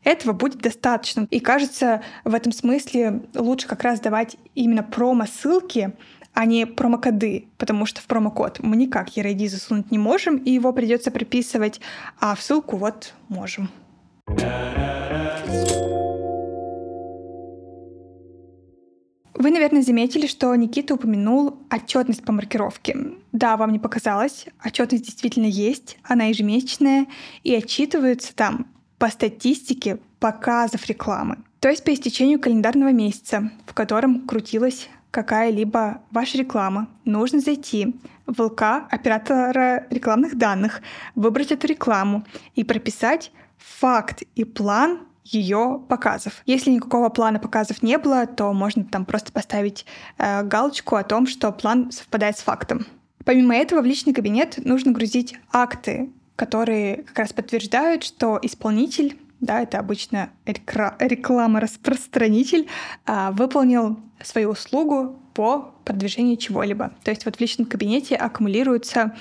этого 0.04 0.34
будет 0.34 0.58
достаточно. 0.58 1.28
И 1.30 1.40
кажется, 1.40 2.02
в 2.24 2.34
этом 2.34 2.52
смысле 2.52 3.22
лучше 3.36 3.68
как 3.68 3.84
раз 3.84 4.00
давать 4.00 4.38
именно 4.56 4.82
промо-ссылки, 4.82 5.94
а 6.34 6.46
не 6.46 6.66
промокоды, 6.66 7.48
потому 7.58 7.86
что 7.86 8.02
в 8.02 8.06
промокод 8.06 8.60
мы 8.60 8.76
никак 8.76 9.10
ERID 9.18 9.50
засунуть 9.50 9.92
не 9.92 9.98
можем, 9.98 10.38
и 10.38 10.52
его 10.52 10.74
придется 10.74 11.12
приписывать, 11.12 11.82
а 12.20 12.36
в 12.36 12.42
ссылку 12.42 12.78
вот 12.78 13.14
можем. 13.28 13.70
Вы, 19.34 19.50
наверное, 19.50 19.82
заметили, 19.82 20.28
что 20.28 20.54
Никита 20.56 20.94
упомянул 20.94 21.58
отчетность 21.72 22.24
по 22.24 22.32
маркировке. 22.32 22.96
Да, 23.32 23.58
вам 23.58 23.72
не 23.72 23.80
показалось, 23.80 24.46
отчетность 24.64 25.06
действительно 25.06 25.48
есть, 25.48 25.98
она 26.04 26.26
ежемесячная, 26.26 27.08
и 27.42 27.56
отчитывается 27.56 28.36
там 28.36 28.68
по 29.00 29.08
статистике 29.08 29.98
показов 30.20 30.86
рекламы. 30.86 31.40
То 31.60 31.70
есть 31.70 31.84
по 31.84 31.92
истечению 31.92 32.40
календарного 32.40 32.92
месяца, 32.92 33.52
в 33.66 33.74
котором 33.74 34.28
крутилась 34.28 34.90
какая-либо 35.12 36.02
ваша 36.12 36.38
реклама, 36.38 36.88
нужно 37.06 37.40
зайти 37.40 37.96
в 38.26 38.42
ЛК 38.42 38.88
оператора 38.90 39.86
рекламных 39.90 40.38
данных, 40.38 40.82
выбрать 41.16 41.52
эту 41.52 41.68
рекламу 41.68 42.26
и 42.56 42.64
прописать 42.64 43.32
факт 43.58 44.24
и 44.36 44.44
план 44.46 45.00
ее 45.24 45.82
показов. 45.88 46.42
Если 46.46 46.72
никакого 46.72 47.10
плана 47.10 47.40
показов 47.40 47.84
не 47.84 47.98
было, 47.98 48.26
то 48.26 48.52
можно 48.54 48.84
там 48.84 49.06
просто 49.06 49.32
поставить 49.32 49.86
э, 50.18 50.44
галочку 50.44 50.96
о 50.96 51.04
том, 51.04 51.28
что 51.28 51.52
план 51.52 51.92
совпадает 51.92 52.38
с 52.38 52.42
фактом. 52.42 52.86
Помимо 53.24 53.56
этого 53.56 53.82
в 53.82 53.86
личный 53.86 54.14
кабинет 54.14 54.58
нужно 54.66 54.92
грузить 54.92 55.36
акты, 55.52 56.10
которые 56.36 57.04
как 57.04 57.20
раз 57.20 57.34
подтверждают, 57.34 58.04
что 58.04 58.40
исполнитель 58.42 59.21
да, 59.42 59.62
это 59.62 59.80
обычно 59.80 60.30
реклама-распространитель, 60.46 62.68
а, 63.06 63.32
выполнил 63.32 64.00
свою 64.24 64.52
услугу 64.52 65.20
по 65.34 65.74
продвижению 65.84 66.38
чего-либо. 66.38 66.94
То 67.04 67.12
есть 67.12 67.26
вот 67.26 67.36
в 67.38 67.42
личном 67.42 67.66
кабинете 67.66 68.16
аккумулируются 68.16 69.16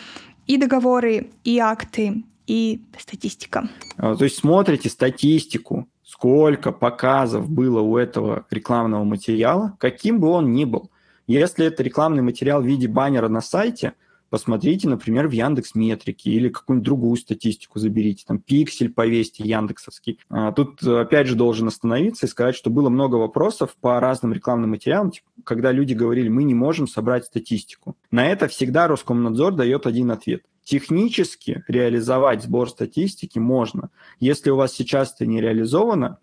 и 0.46 0.58
договоры, 0.58 1.30
и 1.42 1.58
акты, 1.58 2.22
и 2.46 2.82
статистика. 2.98 3.70
А, 3.96 4.14
то 4.14 4.24
есть 4.24 4.36
смотрите 4.36 4.90
статистику, 4.90 5.88
сколько 6.02 6.70
показов 6.70 7.48
было 7.48 7.80
у 7.80 7.96
этого 7.96 8.44
рекламного 8.50 9.04
материала, 9.04 9.74
каким 9.78 10.20
бы 10.20 10.28
он 10.28 10.52
ни 10.52 10.66
был. 10.66 10.90
Если 11.26 11.64
это 11.64 11.82
рекламный 11.82 12.22
материал 12.22 12.60
в 12.60 12.66
виде 12.66 12.88
баннера 12.88 13.28
на 13.28 13.40
сайте– 13.40 13.94
посмотрите, 14.30 14.88
например, 14.88 15.28
в 15.28 15.32
Яндекс 15.32 15.74
Метрике 15.74 16.30
или 16.30 16.48
какую-нибудь 16.48 16.84
другую 16.84 17.16
статистику 17.16 17.78
заберите, 17.78 18.24
там 18.26 18.38
пиксель 18.38 18.92
повесьте 18.92 19.44
яндексовский. 19.44 20.18
А, 20.30 20.52
тут, 20.52 20.82
опять 20.82 21.26
же, 21.26 21.34
должен 21.34 21.68
остановиться 21.68 22.26
и 22.26 22.28
сказать, 22.28 22.54
что 22.54 22.70
было 22.70 22.88
много 22.88 23.16
вопросов 23.16 23.76
по 23.80 24.00
разным 24.00 24.32
рекламным 24.32 24.70
материалам, 24.70 25.10
типа, 25.10 25.26
когда 25.44 25.72
люди 25.72 25.92
говорили, 25.92 26.28
мы 26.28 26.44
не 26.44 26.54
можем 26.54 26.86
собрать 26.86 27.26
статистику. 27.26 27.96
На 28.10 28.26
это 28.26 28.48
всегда 28.48 28.88
Роскомнадзор 28.88 29.54
дает 29.54 29.86
один 29.86 30.10
ответ. 30.10 30.44
Технически 30.62 31.64
реализовать 31.66 32.44
сбор 32.44 32.70
статистики 32.70 33.38
можно. 33.38 33.90
Если 34.20 34.50
у 34.50 34.56
вас 34.56 34.72
сейчас 34.72 35.14
это 35.14 35.26
не 35.26 35.40
реализовано, 35.40 36.18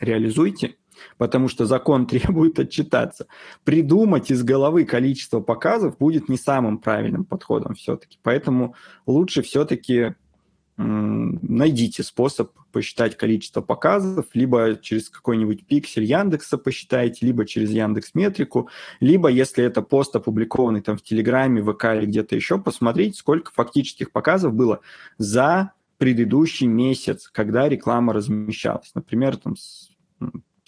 реализуйте, 0.00 0.76
потому 1.16 1.48
что 1.48 1.66
закон 1.66 2.06
требует 2.08 2.58
отчитаться. 2.58 3.26
Придумать 3.64 4.30
из 4.30 4.42
головы 4.42 4.84
количество 4.84 5.40
показов 5.40 5.98
будет 5.98 6.28
не 6.28 6.36
самым 6.36 6.78
правильным 6.78 7.24
подходом 7.24 7.74
все-таки. 7.74 8.18
Поэтому 8.22 8.74
лучше 9.06 9.42
все-таки 9.42 10.14
найдите 10.78 12.04
способ 12.04 12.52
посчитать 12.70 13.16
количество 13.16 13.60
показов, 13.60 14.26
либо 14.34 14.78
через 14.80 15.10
какой-нибудь 15.10 15.66
пиксель 15.66 16.04
Яндекса 16.04 16.56
посчитайте, 16.56 17.26
либо 17.26 17.44
через 17.46 17.70
Яндекс 17.70 18.14
Метрику, 18.14 18.68
либо, 19.00 19.28
если 19.28 19.64
это 19.64 19.82
пост 19.82 20.14
опубликованный 20.14 20.80
там 20.80 20.96
в 20.96 21.02
Телеграме, 21.02 21.62
ВК 21.62 21.86
или 21.96 22.06
где-то 22.06 22.36
еще, 22.36 22.58
посмотрите, 22.60 23.18
сколько 23.18 23.50
фактических 23.52 24.12
показов 24.12 24.54
было 24.54 24.78
за 25.16 25.72
предыдущий 25.96 26.68
месяц, 26.68 27.28
когда 27.28 27.68
реклама 27.68 28.12
размещалась. 28.12 28.92
Например, 28.94 29.36
там 29.36 29.56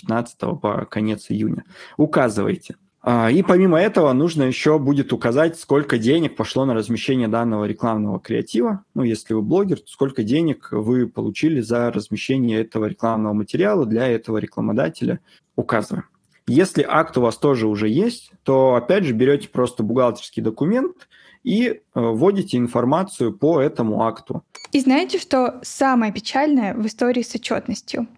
15 0.00 0.60
по 0.60 0.86
конец 0.86 1.26
июня. 1.28 1.64
Указывайте. 1.96 2.76
А, 3.02 3.30
и 3.30 3.42
помимо 3.42 3.80
этого 3.80 4.12
нужно 4.12 4.42
еще 4.42 4.78
будет 4.78 5.12
указать, 5.12 5.58
сколько 5.58 5.98
денег 5.98 6.36
пошло 6.36 6.66
на 6.66 6.74
размещение 6.74 7.28
данного 7.28 7.64
рекламного 7.64 8.20
креатива. 8.20 8.84
Ну, 8.94 9.02
если 9.02 9.32
вы 9.32 9.42
блогер, 9.42 9.78
то 9.78 9.86
сколько 9.86 10.22
денег 10.22 10.68
вы 10.70 11.06
получили 11.06 11.60
за 11.60 11.90
размещение 11.90 12.60
этого 12.60 12.86
рекламного 12.86 13.32
материала 13.32 13.86
для 13.86 14.06
этого 14.06 14.36
рекламодателя. 14.36 15.20
Указываем. 15.56 16.04
Если 16.46 16.84
акт 16.86 17.16
у 17.16 17.22
вас 17.22 17.38
тоже 17.38 17.68
уже 17.68 17.88
есть, 17.88 18.32
то 18.42 18.74
опять 18.74 19.04
же 19.04 19.14
берете 19.14 19.48
просто 19.48 19.82
бухгалтерский 19.82 20.42
документ 20.42 21.08
и 21.42 21.68
э, 21.68 21.78
вводите 21.94 22.58
информацию 22.58 23.32
по 23.32 23.60
этому 23.60 24.02
акту. 24.02 24.42
И 24.72 24.80
знаете, 24.80 25.18
что 25.18 25.60
самое 25.62 26.12
печальное 26.12 26.74
в 26.74 26.84
истории 26.86 27.22
с 27.22 27.34
отчетностью? 27.34 28.08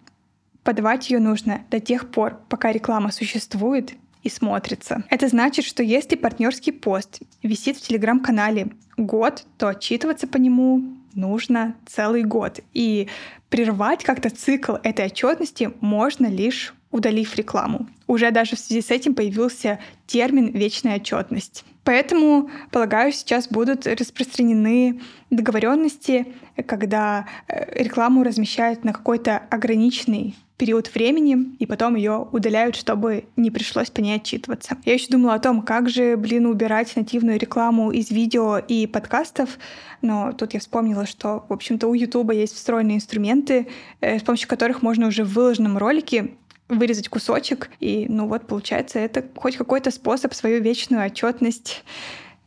Подавать 0.63 1.09
ее 1.09 1.19
нужно 1.19 1.63
до 1.69 1.79
тех 1.79 2.09
пор, 2.09 2.39
пока 2.49 2.71
реклама 2.71 3.11
существует 3.11 3.93
и 4.23 4.29
смотрится. 4.29 5.03
Это 5.09 5.27
значит, 5.27 5.65
что 5.65 5.83
если 5.83 6.15
партнерский 6.15 6.71
пост 6.71 7.19
висит 7.41 7.77
в 7.77 7.81
телеграм-канале 7.81 8.69
год, 8.95 9.45
то 9.57 9.67
отчитываться 9.67 10.27
по 10.27 10.37
нему 10.37 10.81
нужно 11.13 11.75
целый 11.85 12.23
год. 12.23 12.61
И 12.73 13.09
прервать 13.49 14.03
как-то 14.03 14.29
цикл 14.29 14.75
этой 14.83 15.07
отчетности 15.07 15.71
можно 15.81 16.27
лишь 16.27 16.73
удалив 16.91 17.35
рекламу. 17.35 17.87
Уже 18.07 18.31
даже 18.31 18.55
в 18.55 18.59
связи 18.59 18.81
с 18.81 18.91
этим 18.91 19.15
появился 19.15 19.79
термин 20.05 20.47
«вечная 20.47 20.97
отчетность». 20.97 21.65
Поэтому, 21.83 22.49
полагаю, 22.71 23.11
сейчас 23.11 23.49
будут 23.49 23.85
распространены 23.85 25.01
договоренности, 25.29 26.27
когда 26.65 27.25
э, 27.47 27.83
рекламу 27.83 28.23
размещают 28.23 28.85
на 28.85 28.93
какой-то 28.93 29.37
ограниченный 29.49 30.35
период 30.63 30.95
времени, 30.95 31.57
и 31.59 31.65
потом 31.65 31.95
ее 31.95 32.25
удаляют, 32.31 32.77
чтобы 32.77 33.25
не 33.35 33.51
пришлось 33.51 33.89
по 33.89 33.99
ней 33.99 34.15
отчитываться. 34.15 34.77
Я 34.85 34.93
еще 34.93 35.07
думала 35.09 35.33
о 35.33 35.39
том, 35.39 35.61
как 35.61 35.89
же, 35.89 36.15
блин, 36.15 36.45
убирать 36.45 36.95
нативную 36.95 37.37
рекламу 37.37 37.91
из 37.91 38.11
видео 38.11 38.59
и 38.59 38.87
подкастов, 38.87 39.59
но 40.01 40.31
тут 40.31 40.53
я 40.53 40.61
вспомнила, 40.61 41.05
что, 41.05 41.43
в 41.49 41.51
общем-то, 41.51 41.85
у 41.89 41.93
Ютуба 41.93 42.31
есть 42.31 42.55
встроенные 42.55 42.95
инструменты, 42.95 43.67
э, 43.99 44.19
с 44.19 44.21
помощью 44.21 44.47
которых 44.47 44.81
можно 44.81 45.07
уже 45.07 45.25
в 45.25 45.33
выложенном 45.33 45.77
ролике 45.77 46.31
вырезать 46.69 47.09
кусочек, 47.09 47.69
и, 47.81 48.05
ну 48.07 48.29
вот, 48.29 48.47
получается, 48.47 48.99
это 48.99 49.21
хоть 49.35 49.57
какой-то 49.57 49.91
способ 49.91 50.33
свою 50.33 50.61
вечную 50.61 51.05
отчетность 51.05 51.83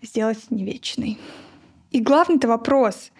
сделать 0.00 0.38
не 0.48 0.64
вечной. 0.64 1.18
И 1.90 2.00
главный-то 2.00 2.48
вопрос, 2.48 3.12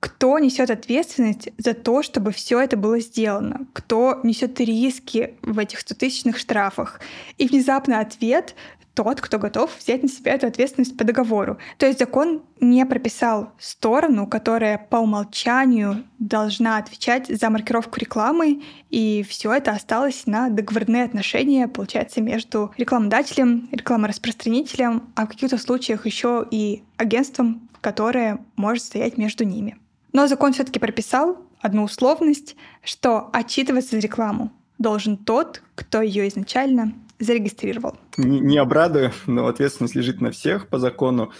кто 0.00 0.38
несет 0.38 0.70
ответственность 0.70 1.48
за 1.58 1.74
то, 1.74 2.02
чтобы 2.02 2.30
все 2.32 2.60
это 2.60 2.76
было 2.76 3.00
сделано? 3.00 3.66
Кто 3.72 4.20
несет 4.22 4.60
риски 4.60 5.34
в 5.42 5.58
этих 5.58 5.80
100-тысячных 5.80 6.38
штрафах? 6.38 7.00
И 7.36 7.48
внезапно 7.48 8.00
ответ 8.00 8.54
тот, 8.94 9.20
кто 9.20 9.38
готов 9.38 9.70
взять 9.78 10.02
на 10.02 10.08
себя 10.08 10.34
эту 10.34 10.48
ответственность 10.48 10.96
по 10.96 11.04
договору. 11.04 11.58
То 11.76 11.86
есть 11.86 12.00
закон 12.00 12.42
не 12.60 12.84
прописал 12.84 13.52
сторону, 13.58 14.26
которая 14.26 14.76
по 14.76 14.96
умолчанию 14.96 16.04
должна 16.18 16.78
отвечать 16.78 17.28
за 17.28 17.48
маркировку 17.48 18.00
рекламы, 18.00 18.62
и 18.90 19.24
все 19.28 19.52
это 19.52 19.70
осталось 19.70 20.26
на 20.26 20.48
договорные 20.48 21.04
отношения, 21.04 21.68
получается, 21.68 22.20
между 22.20 22.72
рекламодателем, 22.76 23.68
рекламораспространителем, 23.70 25.12
а 25.14 25.26
в 25.26 25.28
каких-то 25.28 25.58
случаях 25.58 26.04
еще 26.04 26.44
и 26.50 26.82
агентством, 26.96 27.68
которое 27.80 28.44
может 28.56 28.82
стоять 28.82 29.16
между 29.16 29.44
ними. 29.44 29.76
Но 30.12 30.26
закон 30.26 30.52
все-таки 30.52 30.78
прописал 30.78 31.38
одну 31.60 31.84
условность, 31.84 32.56
что 32.82 33.28
отчитываться 33.32 33.96
за 33.96 33.98
рекламу 33.98 34.52
должен 34.78 35.16
тот, 35.16 35.62
кто 35.74 36.02
ее 36.02 36.28
изначально 36.28 36.92
зарегистрировал. 37.18 37.96
Не, 38.16 38.40
не 38.40 38.58
обрадую, 38.58 39.12
но 39.26 39.46
ответственность 39.46 39.94
лежит 39.94 40.20
на 40.20 40.30
всех 40.30 40.68
по 40.68 40.78
закону. 40.78 41.32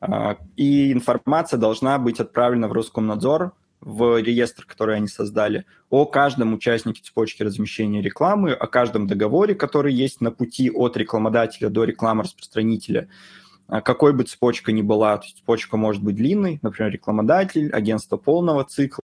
А, 0.00 0.36
и 0.56 0.92
информация 0.92 1.58
должна 1.58 1.98
быть 1.98 2.18
отправлена 2.18 2.66
в 2.68 2.72
Роскомнадзор, 2.72 3.52
в 3.80 4.20
реестр, 4.20 4.64
который 4.64 4.96
они 4.96 5.08
создали, 5.08 5.64
о 5.90 6.06
каждом 6.06 6.54
участнике 6.54 7.02
цепочки 7.02 7.42
размещения 7.42 8.02
рекламы, 8.02 8.52
о 8.52 8.66
каждом 8.66 9.06
договоре, 9.06 9.54
который 9.54 9.92
есть 9.92 10.20
на 10.20 10.30
пути 10.30 10.70
от 10.70 10.96
рекламодателя 10.96 11.68
до 11.68 11.84
рекламы-распространителя, 11.84 13.08
а, 13.08 13.41
какой 13.80 14.12
бы 14.12 14.24
цепочка 14.24 14.72
ни 14.72 14.82
была. 14.82 15.16
То 15.16 15.24
есть 15.24 15.38
цепочка 15.38 15.76
может 15.76 16.02
быть 16.02 16.16
длинной, 16.16 16.58
например, 16.62 16.92
рекламодатель, 16.92 17.70
агентство 17.70 18.16
полного 18.16 18.64
цикла, 18.64 19.02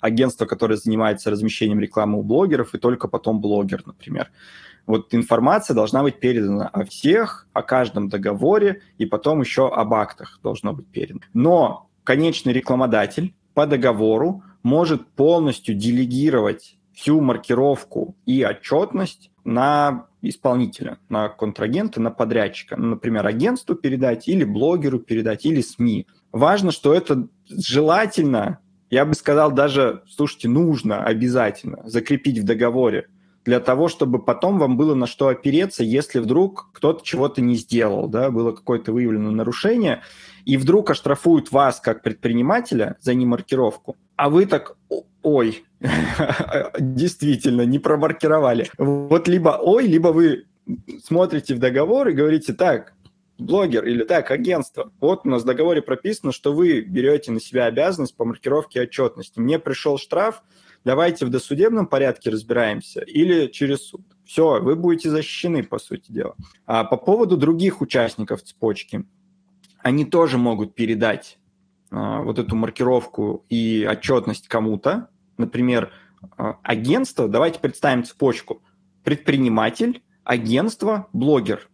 агентство, 0.00 0.46
которое 0.46 0.76
занимается 0.76 1.30
размещением 1.30 1.80
рекламы 1.80 2.18
у 2.18 2.22
блогеров, 2.22 2.74
и 2.74 2.78
только 2.78 3.08
потом 3.08 3.40
блогер, 3.40 3.82
например. 3.86 4.30
Вот 4.86 5.14
информация 5.14 5.74
должна 5.74 6.02
быть 6.02 6.20
передана 6.20 6.68
о 6.68 6.84
всех, 6.84 7.48
о 7.52 7.62
каждом 7.62 8.08
договоре, 8.08 8.82
и 8.98 9.06
потом 9.06 9.40
еще 9.40 9.68
об 9.68 9.94
актах 9.94 10.40
должно 10.42 10.74
быть 10.74 10.88
передано. 10.88 11.20
Но 11.32 11.88
конечный 12.04 12.52
рекламодатель 12.52 13.34
по 13.54 13.66
договору 13.66 14.42
может 14.62 15.06
полностью 15.12 15.74
делегировать 15.74 16.76
всю 16.92 17.20
маркировку 17.20 18.16
и 18.26 18.44
отчетность 18.44 19.30
на 19.44 20.06
исполнителя, 20.22 20.98
на 21.08 21.28
контрагента, 21.28 22.00
на 22.00 22.10
подрядчика. 22.10 22.76
Например, 22.76 23.26
агентству 23.26 23.74
передать 23.74 24.28
или 24.28 24.44
блогеру 24.44 24.98
передать, 24.98 25.44
или 25.44 25.60
СМИ. 25.60 26.06
Важно, 26.32 26.72
что 26.72 26.94
это 26.94 27.28
желательно, 27.48 28.58
я 28.90 29.04
бы 29.04 29.14
сказал, 29.14 29.52
даже, 29.52 30.02
слушайте, 30.08 30.48
нужно 30.48 31.04
обязательно 31.04 31.82
закрепить 31.84 32.38
в 32.38 32.44
договоре 32.44 33.08
для 33.44 33.60
того, 33.60 33.88
чтобы 33.88 34.18
потом 34.22 34.58
вам 34.58 34.76
было 34.76 34.94
на 34.94 35.06
что 35.06 35.28
опереться, 35.28 35.84
если 35.84 36.18
вдруг 36.18 36.70
кто-то 36.72 37.04
чего-то 37.04 37.42
не 37.42 37.56
сделал, 37.56 38.08
да, 38.08 38.30
было 38.30 38.52
какое-то 38.52 38.92
выявлено 38.92 39.30
нарушение, 39.30 40.02
и 40.44 40.56
вдруг 40.56 40.90
оштрафуют 40.90 41.52
вас 41.52 41.80
как 41.80 42.02
предпринимателя 42.02 42.96
за 43.00 43.14
немаркировку, 43.14 43.96
а 44.16 44.30
вы 44.30 44.46
так, 44.46 44.76
ой, 45.24 45.64
действительно, 46.78 47.62
не 47.62 47.78
промаркировали. 47.78 48.70
Вот 48.78 49.26
либо 49.26 49.58
ой, 49.60 49.86
либо 49.86 50.08
вы 50.08 50.44
смотрите 51.02 51.54
в 51.54 51.58
договор 51.58 52.08
и 52.08 52.14
говорите, 52.14 52.52
так, 52.52 52.94
блогер 53.38 53.84
или 53.84 54.04
так, 54.04 54.30
агентство, 54.30 54.92
вот 55.00 55.22
у 55.24 55.28
нас 55.28 55.42
в 55.42 55.46
договоре 55.46 55.82
прописано, 55.82 56.32
что 56.32 56.52
вы 56.52 56.80
берете 56.80 57.32
на 57.32 57.40
себя 57.40 57.66
обязанность 57.66 58.16
по 58.16 58.24
маркировке 58.24 58.82
отчетности. 58.82 59.40
Мне 59.40 59.58
пришел 59.58 59.98
штраф, 59.98 60.42
давайте 60.84 61.26
в 61.26 61.30
досудебном 61.30 61.86
порядке 61.86 62.30
разбираемся 62.30 63.00
или 63.00 63.48
через 63.48 63.88
суд. 63.88 64.02
Все, 64.24 64.60
вы 64.60 64.76
будете 64.76 65.10
защищены, 65.10 65.62
по 65.62 65.78
сути 65.78 66.10
дела. 66.10 66.34
А 66.66 66.84
по 66.84 66.96
поводу 66.96 67.36
других 67.36 67.80
участников 67.80 68.42
цепочки, 68.42 69.04
они 69.80 70.04
тоже 70.06 70.38
могут 70.38 70.74
передать 70.74 71.38
а, 71.90 72.22
вот 72.22 72.38
эту 72.38 72.56
маркировку 72.56 73.44
и 73.50 73.86
отчетность 73.90 74.48
кому-то. 74.48 75.08
Например, 75.36 75.92
а, 76.36 76.58
агентство, 76.62 77.28
давайте 77.28 77.60
представим 77.60 78.04
цепочку. 78.04 78.62
Предприниматель, 79.02 80.02
агентство, 80.24 81.08
блогер. 81.12 81.68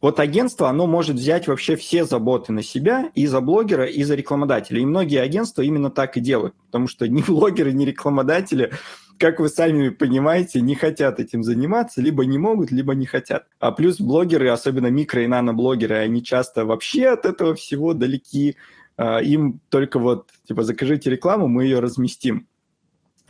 Вот 0.00 0.18
агентство, 0.18 0.68
оно 0.68 0.86
может 0.86 1.16
взять 1.16 1.46
вообще 1.46 1.76
все 1.76 2.04
заботы 2.04 2.52
на 2.52 2.62
себя 2.62 3.10
и 3.14 3.26
за 3.26 3.40
блогера, 3.40 3.84
и 3.84 4.02
за 4.02 4.14
рекламодателя. 4.14 4.80
И 4.80 4.86
многие 4.86 5.20
агентства 5.20 5.62
именно 5.62 5.90
так 5.90 6.16
и 6.16 6.20
делают, 6.20 6.54
потому 6.66 6.88
что 6.88 7.06
ни 7.06 7.22
блогеры, 7.26 7.72
ни 7.72 7.84
рекламодатели 7.84 8.72
как 9.20 9.38
вы 9.38 9.50
сами 9.50 9.90
понимаете, 9.90 10.62
не 10.62 10.74
хотят 10.74 11.20
этим 11.20 11.44
заниматься, 11.44 12.00
либо 12.00 12.24
не 12.24 12.38
могут, 12.38 12.70
либо 12.70 12.94
не 12.94 13.04
хотят. 13.04 13.44
А 13.60 13.70
плюс 13.70 14.00
блогеры, 14.00 14.48
особенно 14.48 14.86
микро- 14.86 15.22
и 15.22 15.26
нано-блогеры, 15.26 15.96
они 15.96 16.24
часто 16.24 16.64
вообще 16.64 17.08
от 17.08 17.26
этого 17.26 17.54
всего 17.54 17.92
далеки. 17.92 18.56
А, 18.96 19.18
им 19.18 19.60
только 19.68 19.98
вот, 19.98 20.30
типа, 20.48 20.62
закажите 20.62 21.10
рекламу, 21.10 21.48
мы 21.48 21.64
ее 21.64 21.80
разместим. 21.80 22.48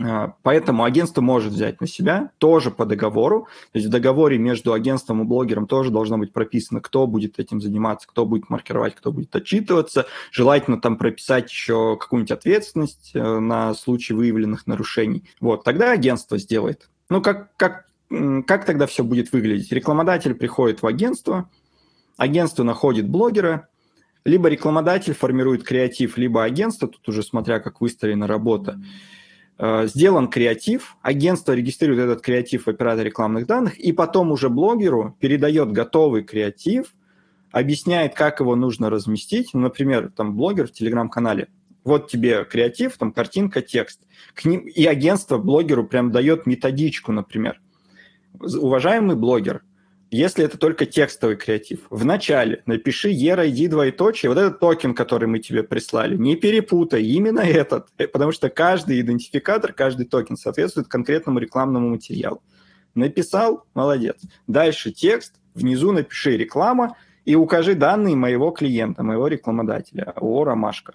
А, 0.03 0.35
поэтому 0.43 0.85
агентство 0.85 1.21
может 1.21 1.53
взять 1.53 1.81
на 1.81 1.87
себя 1.87 2.31
тоже 2.39 2.71
по 2.71 2.87
договору. 2.87 3.49
То 3.73 3.79
есть 3.79 3.89
в 3.89 3.91
договоре 3.91 4.39
между 4.39 4.73
агентством 4.73 5.23
и 5.23 5.25
блогером 5.25 5.67
тоже 5.67 5.91
должно 5.91 6.17
быть 6.19 6.33
прописано, 6.33 6.81
кто 6.81 7.07
будет 7.07 7.39
этим 7.39 7.61
заниматься, 7.61 8.09
кто 8.09 8.25
будет 8.25 8.49
маркировать, 8.49 8.95
кто 8.95 9.13
будет 9.13 9.35
отчитываться. 9.35 10.07
Желательно 10.31 10.81
там 10.81 10.97
прописать 10.97 11.51
еще 11.51 11.97
какую-нибудь 12.01 12.33
ответственность 12.33 13.11
э, 13.15 13.39
на 13.39 13.75
случай 13.75 14.15
выявленных 14.15 14.67
нарушений. 14.67 15.25
Вот, 15.41 15.65
тогда 15.65 15.93
агентство 15.93 16.39
сделает. 16.39 16.89
Ну, 17.11 17.21
как, 17.21 17.55
как, 17.57 17.87
как 18.47 18.65
тогда 18.65 18.87
все 18.87 19.05
будет 19.05 19.33
выглядеть? 19.33 19.73
Рекламодатель 19.73 20.35
приходит 20.35 20.83
в 20.83 20.87
агентство, 20.87 21.51
агентство 22.17 22.63
находит 22.63 23.09
блогера, 23.09 23.69
либо 24.25 24.49
рекламодатель 24.49 25.15
формирует 25.15 25.65
креатив, 25.65 26.17
либо 26.17 26.45
агентство, 26.45 26.89
тут 26.89 27.07
уже 27.09 27.23
смотря 27.23 27.59
как 27.59 27.81
выстроена 27.81 28.27
работа. 28.27 28.73
Mm-hmm 28.73 29.19
сделан 29.61 30.29
креатив, 30.29 30.96
агентство 31.03 31.53
регистрирует 31.53 32.01
этот 32.01 32.23
креатив 32.23 32.64
в 32.64 32.68
операторе 32.68 33.09
рекламных 33.09 33.46
данных, 33.46 33.79
и 33.79 33.92
потом 33.92 34.33
уже 34.33 34.49
блогеру 34.49 35.16
передает 35.20 35.70
готовый 35.70 36.23
креатив, 36.23 36.94
объясняет, 37.53 38.14
как 38.14 38.40
его 38.40 38.57
нужно 38.57 38.88
разместить. 38.88 39.51
Ну, 39.53 39.61
например, 39.61 40.11
там 40.16 40.37
блогер 40.37 40.68
в 40.68 40.73
телеграм-канале, 40.73 41.49
вот 41.85 42.11
тебе 42.11 42.44
креатив, 42.44 42.96
там 42.96 43.12
картинка, 43.12 43.61
текст. 43.61 44.01
К 44.35 44.44
ним, 44.44 44.61
и 44.61 44.85
агентство 44.87 45.38
блогеру 45.38 45.87
прям 45.87 46.11
дает 46.11 46.46
методичку, 46.46 47.12
например. 47.12 47.61
Уважаемый 48.38 49.16
блогер, 49.16 49.62
если 50.11 50.44
это 50.44 50.59
только 50.59 50.87
текстовый 50.87 51.37
креатив. 51.37 51.81
Вначале 51.90 52.62
напиши 52.66 53.12
ERID 53.12 53.68
двоеточие, 53.68 54.29
вот 54.29 54.38
этот 54.38 54.59
токен, 54.59 54.94
который 54.94 55.29
мы 55.29 55.38
тебе 55.38 55.62
прислали, 55.62 56.16
не 56.16 56.37
перепутай, 56.37 57.03
именно 57.03 57.40
этот, 57.40 57.88
э, 57.98 58.08
потому 58.08 58.33
что 58.33 58.50
каждый 58.50 59.00
идентификатор, 59.00 59.73
каждый 59.73 60.06
токен 60.06 60.37
соответствует 60.37 60.88
конкретному 60.88 61.38
рекламному 61.38 61.90
материалу. 61.90 62.42
Написал, 62.94 63.65
молодец. 63.75 64.21
Дальше 64.46 64.90
текст, 64.90 65.35
внизу 65.54 65.92
напиши 65.92 66.37
реклама 66.37 66.96
и 67.25 67.37
укажи 67.37 67.75
данные 67.75 68.17
моего 68.17 68.50
клиента, 68.50 69.04
моего 69.04 69.29
рекламодателя, 69.29 70.13
ООО 70.17 70.44
«Ромашка». 70.44 70.94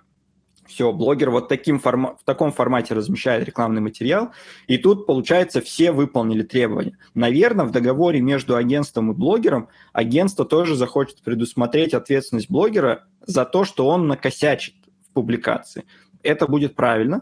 Все, 0.66 0.92
блогер 0.92 1.30
вот 1.30 1.48
таким 1.48 1.80
форма- 1.80 2.18
в 2.20 2.24
таком 2.24 2.52
формате 2.52 2.96
размещает 2.96 3.46
рекламный 3.46 3.82
материал, 3.82 4.32
и 4.68 4.78
тут, 4.78 5.06
получается, 5.06 5.62
все 5.62 5.92
выполнили 5.92 6.42
требования. 6.42 6.98
Наверное, 7.14 7.66
в 7.66 7.72
договоре 7.72 8.20
между 8.22 8.56
агентством 8.56 9.12
и 9.12 9.16
блогером 9.16 9.70
агентство 9.94 10.44
тоже 10.44 10.76
захочет 10.76 11.22
предусмотреть 11.22 11.94
ответственность 11.94 12.50
блогера 12.50 13.06
за 13.22 13.46
то, 13.46 13.64
что 13.64 13.88
он 13.88 14.08
накосячит 14.08 14.74
в 15.08 15.14
публикации. 15.14 15.84
Это 16.24 16.48
будет 16.48 16.76
правильно, 16.76 17.22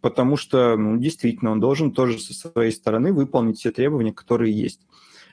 потому 0.00 0.36
что, 0.36 0.76
ну, 0.76 0.96
действительно, 0.96 1.52
он 1.52 1.60
должен 1.60 1.92
тоже 1.92 2.18
со 2.18 2.34
своей 2.34 2.72
стороны 2.72 3.12
выполнить 3.12 3.58
все 3.58 3.70
требования, 3.70 4.12
которые 4.12 4.52
есть 4.52 4.80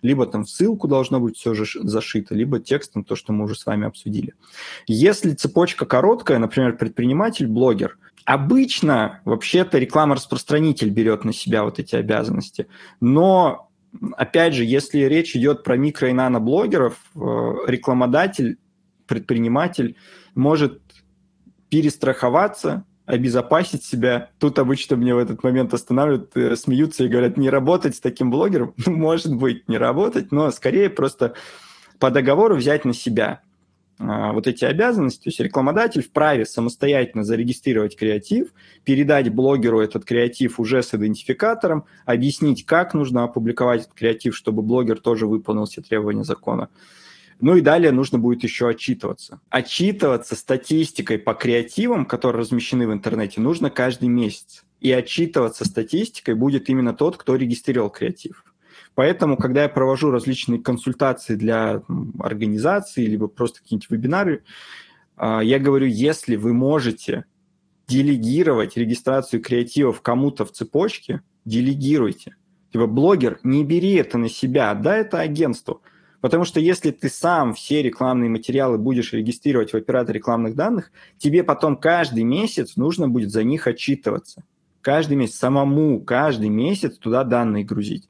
либо 0.01 0.25
там 0.25 0.43
в 0.43 0.49
ссылку 0.49 0.87
должно 0.87 1.19
быть 1.19 1.37
все 1.37 1.53
же 1.53 1.65
зашито, 1.81 2.35
либо 2.35 2.59
текстом, 2.59 3.03
то, 3.03 3.15
что 3.15 3.33
мы 3.33 3.45
уже 3.45 3.55
с 3.55 3.65
вами 3.65 3.87
обсудили. 3.87 4.33
Если 4.87 5.33
цепочка 5.33 5.85
короткая, 5.85 6.39
например, 6.39 6.77
предприниматель, 6.77 7.47
блогер, 7.47 7.97
обычно 8.25 9.21
вообще-то 9.25 9.77
реклама-распространитель 9.77 10.89
берет 10.89 11.23
на 11.23 11.33
себя 11.33 11.63
вот 11.63 11.79
эти 11.79 11.95
обязанности, 11.95 12.67
но 12.99 13.69
опять 14.17 14.53
же, 14.53 14.65
если 14.65 14.99
речь 14.99 15.35
идет 15.35 15.63
про 15.63 15.77
микро- 15.77 16.09
и 16.09 16.13
нано-блогеров, 16.13 16.97
э, 17.15 17.19
рекламодатель, 17.67 18.57
предприниматель 19.07 19.95
может 20.35 20.81
перестраховаться 21.69 22.85
обезопасить 23.07 23.83
себя. 23.83 24.29
Тут 24.37 24.59
обычно 24.59 24.97
мне 24.97 25.15
в 25.15 25.17
этот 25.17 25.41
момент 25.41 25.73
останавливают, 25.73 26.35
э, 26.35 26.55
смеются 26.57 27.05
и 27.05 27.07
говорят, 27.07 27.37
не 27.37 27.49
работать 27.49 27.95
с 27.95 27.99
таким 27.99 28.29
блогером. 28.29 28.75
Ну, 28.85 28.95
может 28.95 29.33
быть, 29.33 29.67
не 29.69 29.77
работать, 29.77 30.31
но 30.31 30.51
скорее 30.51 30.89
просто 30.89 31.33
по 31.99 32.11
договору 32.11 32.55
взять 32.55 32.83
на 32.85 32.93
себя 32.93 33.41
а, 33.97 34.33
вот 34.33 34.45
эти 34.45 34.65
обязанности. 34.65 35.23
То 35.23 35.29
есть 35.29 35.39
рекламодатель 35.39 36.03
вправе 36.03 36.45
самостоятельно 36.45 37.23
зарегистрировать 37.23 37.95
креатив, 37.97 38.49
передать 38.83 39.33
блогеру 39.33 39.79
этот 39.79 40.03
креатив 40.03 40.59
уже 40.59 40.83
с 40.83 40.93
идентификатором, 40.93 41.85
объяснить, 42.05 42.65
как 42.65 42.93
нужно 42.93 43.23
опубликовать 43.23 43.83
этот 43.83 43.93
креатив, 43.93 44.35
чтобы 44.35 44.61
блогер 44.61 44.99
тоже 44.99 45.27
выполнил 45.27 45.65
все 45.65 45.81
требования 45.81 46.25
закона. 46.25 46.69
Ну 47.39 47.55
и 47.55 47.61
далее 47.61 47.91
нужно 47.91 48.17
будет 48.17 48.43
еще 48.43 48.67
отчитываться. 48.69 49.39
Отчитываться 49.49 50.35
статистикой 50.35 51.19
по 51.19 51.33
креативам, 51.33 52.05
которые 52.05 52.41
размещены 52.41 52.87
в 52.87 52.93
интернете, 52.93 53.41
нужно 53.41 53.69
каждый 53.69 54.09
месяц. 54.09 54.63
И 54.79 54.91
отчитываться 54.91 55.65
статистикой 55.65 56.35
будет 56.35 56.69
именно 56.69 56.93
тот, 56.93 57.17
кто 57.17 57.35
регистрировал 57.35 57.89
креатив. 57.89 58.43
Поэтому, 58.95 59.37
когда 59.37 59.63
я 59.63 59.69
провожу 59.69 60.09
различные 60.09 60.59
консультации 60.59 61.35
для 61.35 61.83
организаций, 62.19 63.05
либо 63.05 63.27
просто 63.27 63.59
какие-нибудь 63.59 63.91
вебинары, 63.91 64.43
а, 65.15 65.41
я 65.41 65.59
говорю, 65.59 65.85
если 65.85 66.35
вы 66.35 66.53
можете 66.53 67.25
делегировать 67.87 68.75
регистрацию 68.75 69.41
креативов 69.41 70.01
кому-то 70.01 70.45
в 70.45 70.51
цепочке, 70.51 71.21
делегируйте. 71.45 72.35
Типа, 72.71 72.87
блогер, 72.87 73.39
не 73.43 73.63
бери 73.63 73.93
это 73.93 74.17
на 74.17 74.29
себя, 74.29 74.71
отдай 74.71 75.01
это 75.01 75.19
агентству. 75.19 75.81
Потому 76.27 76.43
что 76.43 76.59
если 76.59 76.91
ты 76.91 77.07
сам 77.07 77.53
все 77.53 77.81
рекламные 77.81 78.29
материалы 78.29 78.77
будешь 78.77 79.13
регистрировать 79.13 79.71
в 79.71 79.77
оператор 79.77 80.13
рекламных 80.13 80.55
данных, 80.55 80.91
тебе 81.17 81.41
потом 81.41 81.77
каждый 81.77 82.25
месяц 82.25 82.75
нужно 82.75 83.07
будет 83.07 83.31
за 83.31 83.45
них 83.45 83.65
отчитываться. 83.65 84.43
Каждый 84.81 85.15
месяц, 85.15 85.35
самому 85.35 86.01
каждый 86.01 86.49
месяц 86.49 86.97
туда 86.97 87.23
данные 87.23 87.63
грузить. 87.63 88.09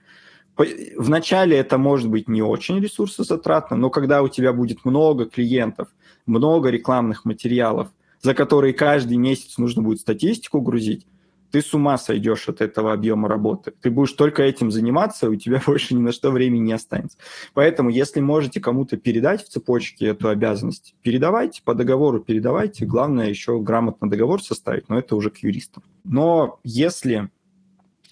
Вначале 0.97 1.57
это 1.57 1.77
может 1.77 2.09
быть 2.09 2.27
не 2.27 2.41
очень 2.41 2.79
ресурсозатратно, 2.79 3.77
но 3.77 3.91
когда 3.91 4.23
у 4.23 4.29
тебя 4.29 4.51
будет 4.51 4.83
много 4.83 5.27
клиентов, 5.27 5.89
много 6.25 6.69
рекламных 6.69 7.23
материалов, 7.23 7.89
за 8.23 8.33
которые 8.33 8.73
каждый 8.73 9.17
месяц 9.17 9.59
нужно 9.59 9.83
будет 9.83 9.99
статистику 9.99 10.61
грузить, 10.61 11.05
ты 11.51 11.61
с 11.61 11.73
ума 11.73 11.97
сойдешь 11.97 12.49
от 12.49 12.61
этого 12.61 12.93
объема 12.93 13.27
работы. 13.27 13.71
Ты 13.81 13.89
будешь 13.89 14.13
только 14.13 14.43
этим 14.43 14.71
заниматься, 14.71 15.29
у 15.29 15.35
тебя 15.35 15.61
больше 15.65 15.95
ни 15.95 15.99
на 15.99 16.11
что 16.11 16.31
времени 16.31 16.61
не 16.61 16.73
останется. 16.73 17.17
Поэтому, 17.53 17.89
если 17.89 18.19
можете 18.19 18.59
кому-то 18.59 18.97
передать 18.97 19.43
в 19.43 19.49
цепочке 19.49 20.07
эту 20.07 20.29
обязанность, 20.29 20.95
передавайте, 21.01 21.61
по 21.63 21.73
договору 21.73 22.19
передавайте. 22.19 22.85
Главное 22.85 23.29
еще 23.29 23.59
грамотно 23.59 24.09
договор 24.09 24.41
составить, 24.41 24.89
но 24.89 24.99
это 24.99 25.15
уже 25.15 25.29
к 25.29 25.37
юристам. 25.37 25.83
Но 26.03 26.59
если 26.63 27.29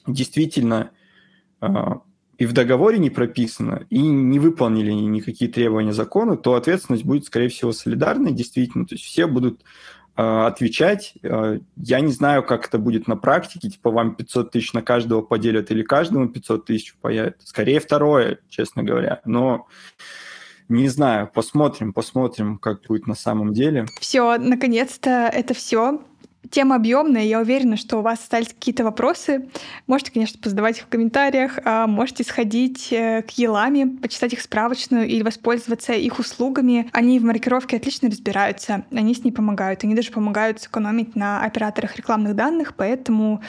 действительно 0.07 0.91
э, 1.61 1.67
и 2.37 2.45
в 2.45 2.53
договоре 2.53 2.97
не 2.97 3.09
прописано, 3.09 3.85
и 3.89 3.99
не 3.99 4.39
выполнили 4.39 4.91
никакие 4.91 5.49
требования 5.49 5.93
закона, 5.93 6.35
то 6.35 6.55
ответственность 6.55 7.05
будет, 7.05 7.25
скорее 7.25 7.47
всего, 7.47 7.71
солидарной, 7.71 8.33
действительно. 8.33 8.85
То 8.85 8.95
есть 8.95 9.05
все 9.05 9.25
будут 9.25 9.61
отвечать. 10.15 11.13
Э, 11.23 11.59
я 11.75 11.99
не 11.99 12.11
знаю, 12.11 12.43
как 12.43 12.67
это 12.67 12.77
будет 12.77 13.07
на 13.07 13.17
практике, 13.17 13.69
типа 13.69 13.91
вам 13.91 14.15
500 14.15 14.51
тысяч 14.51 14.73
на 14.73 14.81
каждого 14.81 15.21
поделят 15.21 15.71
или 15.71 15.83
каждому 15.83 16.29
500 16.29 16.65
тысяч 16.65 16.95
появят. 16.95 17.37
Скорее 17.43 17.79
второе, 17.79 18.39
честно 18.49 18.83
говоря. 18.83 19.21
Но 19.25 19.67
не 20.67 20.89
знаю, 20.89 21.29
посмотрим, 21.31 21.93
посмотрим, 21.93 22.57
как 22.57 22.81
будет 22.87 23.07
на 23.07 23.15
самом 23.15 23.53
деле. 23.53 23.85
Все, 23.99 24.37
наконец-то 24.37 25.29
это 25.31 25.53
все. 25.53 26.01
Тема 26.51 26.75
объемная, 26.75 27.23
я 27.23 27.39
уверена, 27.39 27.77
что 27.77 27.97
у 27.97 28.01
вас 28.01 28.19
остались 28.19 28.49
какие-то 28.49 28.83
вопросы. 28.83 29.49
Можете, 29.87 30.11
конечно, 30.11 30.39
позадавать 30.41 30.77
их 30.77 30.83
в 30.83 30.87
комментариях, 30.87 31.59
а 31.63 31.87
можете 31.87 32.23
сходить 32.23 32.91
э, 32.91 33.21
к 33.23 33.31
Елами, 33.31 33.97
почитать 33.97 34.33
их 34.33 34.41
справочную 34.41 35.07
или 35.07 35.23
воспользоваться 35.23 35.93
их 35.93 36.19
услугами. 36.19 36.89
Они 36.91 37.19
в 37.19 37.23
маркировке 37.23 37.77
отлично 37.77 38.09
разбираются, 38.09 38.85
они 38.91 39.15
с 39.15 39.23
ней 39.23 39.31
помогают. 39.31 39.83
Они 39.83 39.95
даже 39.95 40.11
помогают 40.11 40.61
сэкономить 40.61 41.15
на 41.15 41.43
операторах 41.43 41.95
рекламных 41.95 42.35
данных, 42.35 42.75
поэтому 42.75 43.41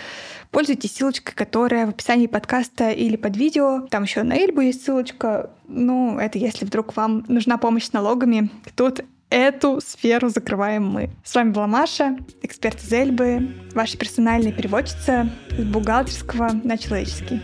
пользуйтесь 0.50 0.94
ссылочкой, 0.94 1.34
которая 1.34 1.86
в 1.86 1.90
описании 1.90 2.26
подкаста 2.26 2.90
или 2.90 3.16
под 3.16 3.36
видео. 3.36 3.86
Там 3.90 4.04
еще 4.04 4.22
на 4.22 4.36
Эльбу 4.36 4.60
есть 4.60 4.84
ссылочка. 4.84 5.50
Ну, 5.68 6.18
это 6.18 6.38
если 6.38 6.64
вдруг 6.64 6.96
вам 6.96 7.24
нужна 7.28 7.58
помощь 7.58 7.84
с 7.84 7.92
налогами. 7.92 8.50
Тут 8.74 9.04
эту 9.30 9.80
сферу 9.80 10.28
закрываем 10.28 10.86
мы. 10.86 11.10
С 11.24 11.34
вами 11.34 11.50
была 11.50 11.66
Маша, 11.66 12.16
эксперт 12.42 12.82
из 12.82 12.92
Эльбы, 12.92 13.54
ваша 13.74 13.96
персональная 13.98 14.52
переводчица 14.52 15.28
с 15.50 15.64
бухгалтерского 15.64 16.50
на 16.64 16.78
человеческий. 16.78 17.40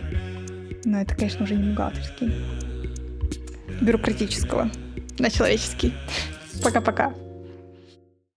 Но 0.85 1.01
это, 1.01 1.15
конечно, 1.15 1.43
уже 1.43 1.55
не 1.55 1.71
бухгалтерский. 1.71 2.33
Бюрократического 3.81 4.69
на 5.19 5.29
человеческий. 5.29 5.93
Пока-пока. 6.63 7.13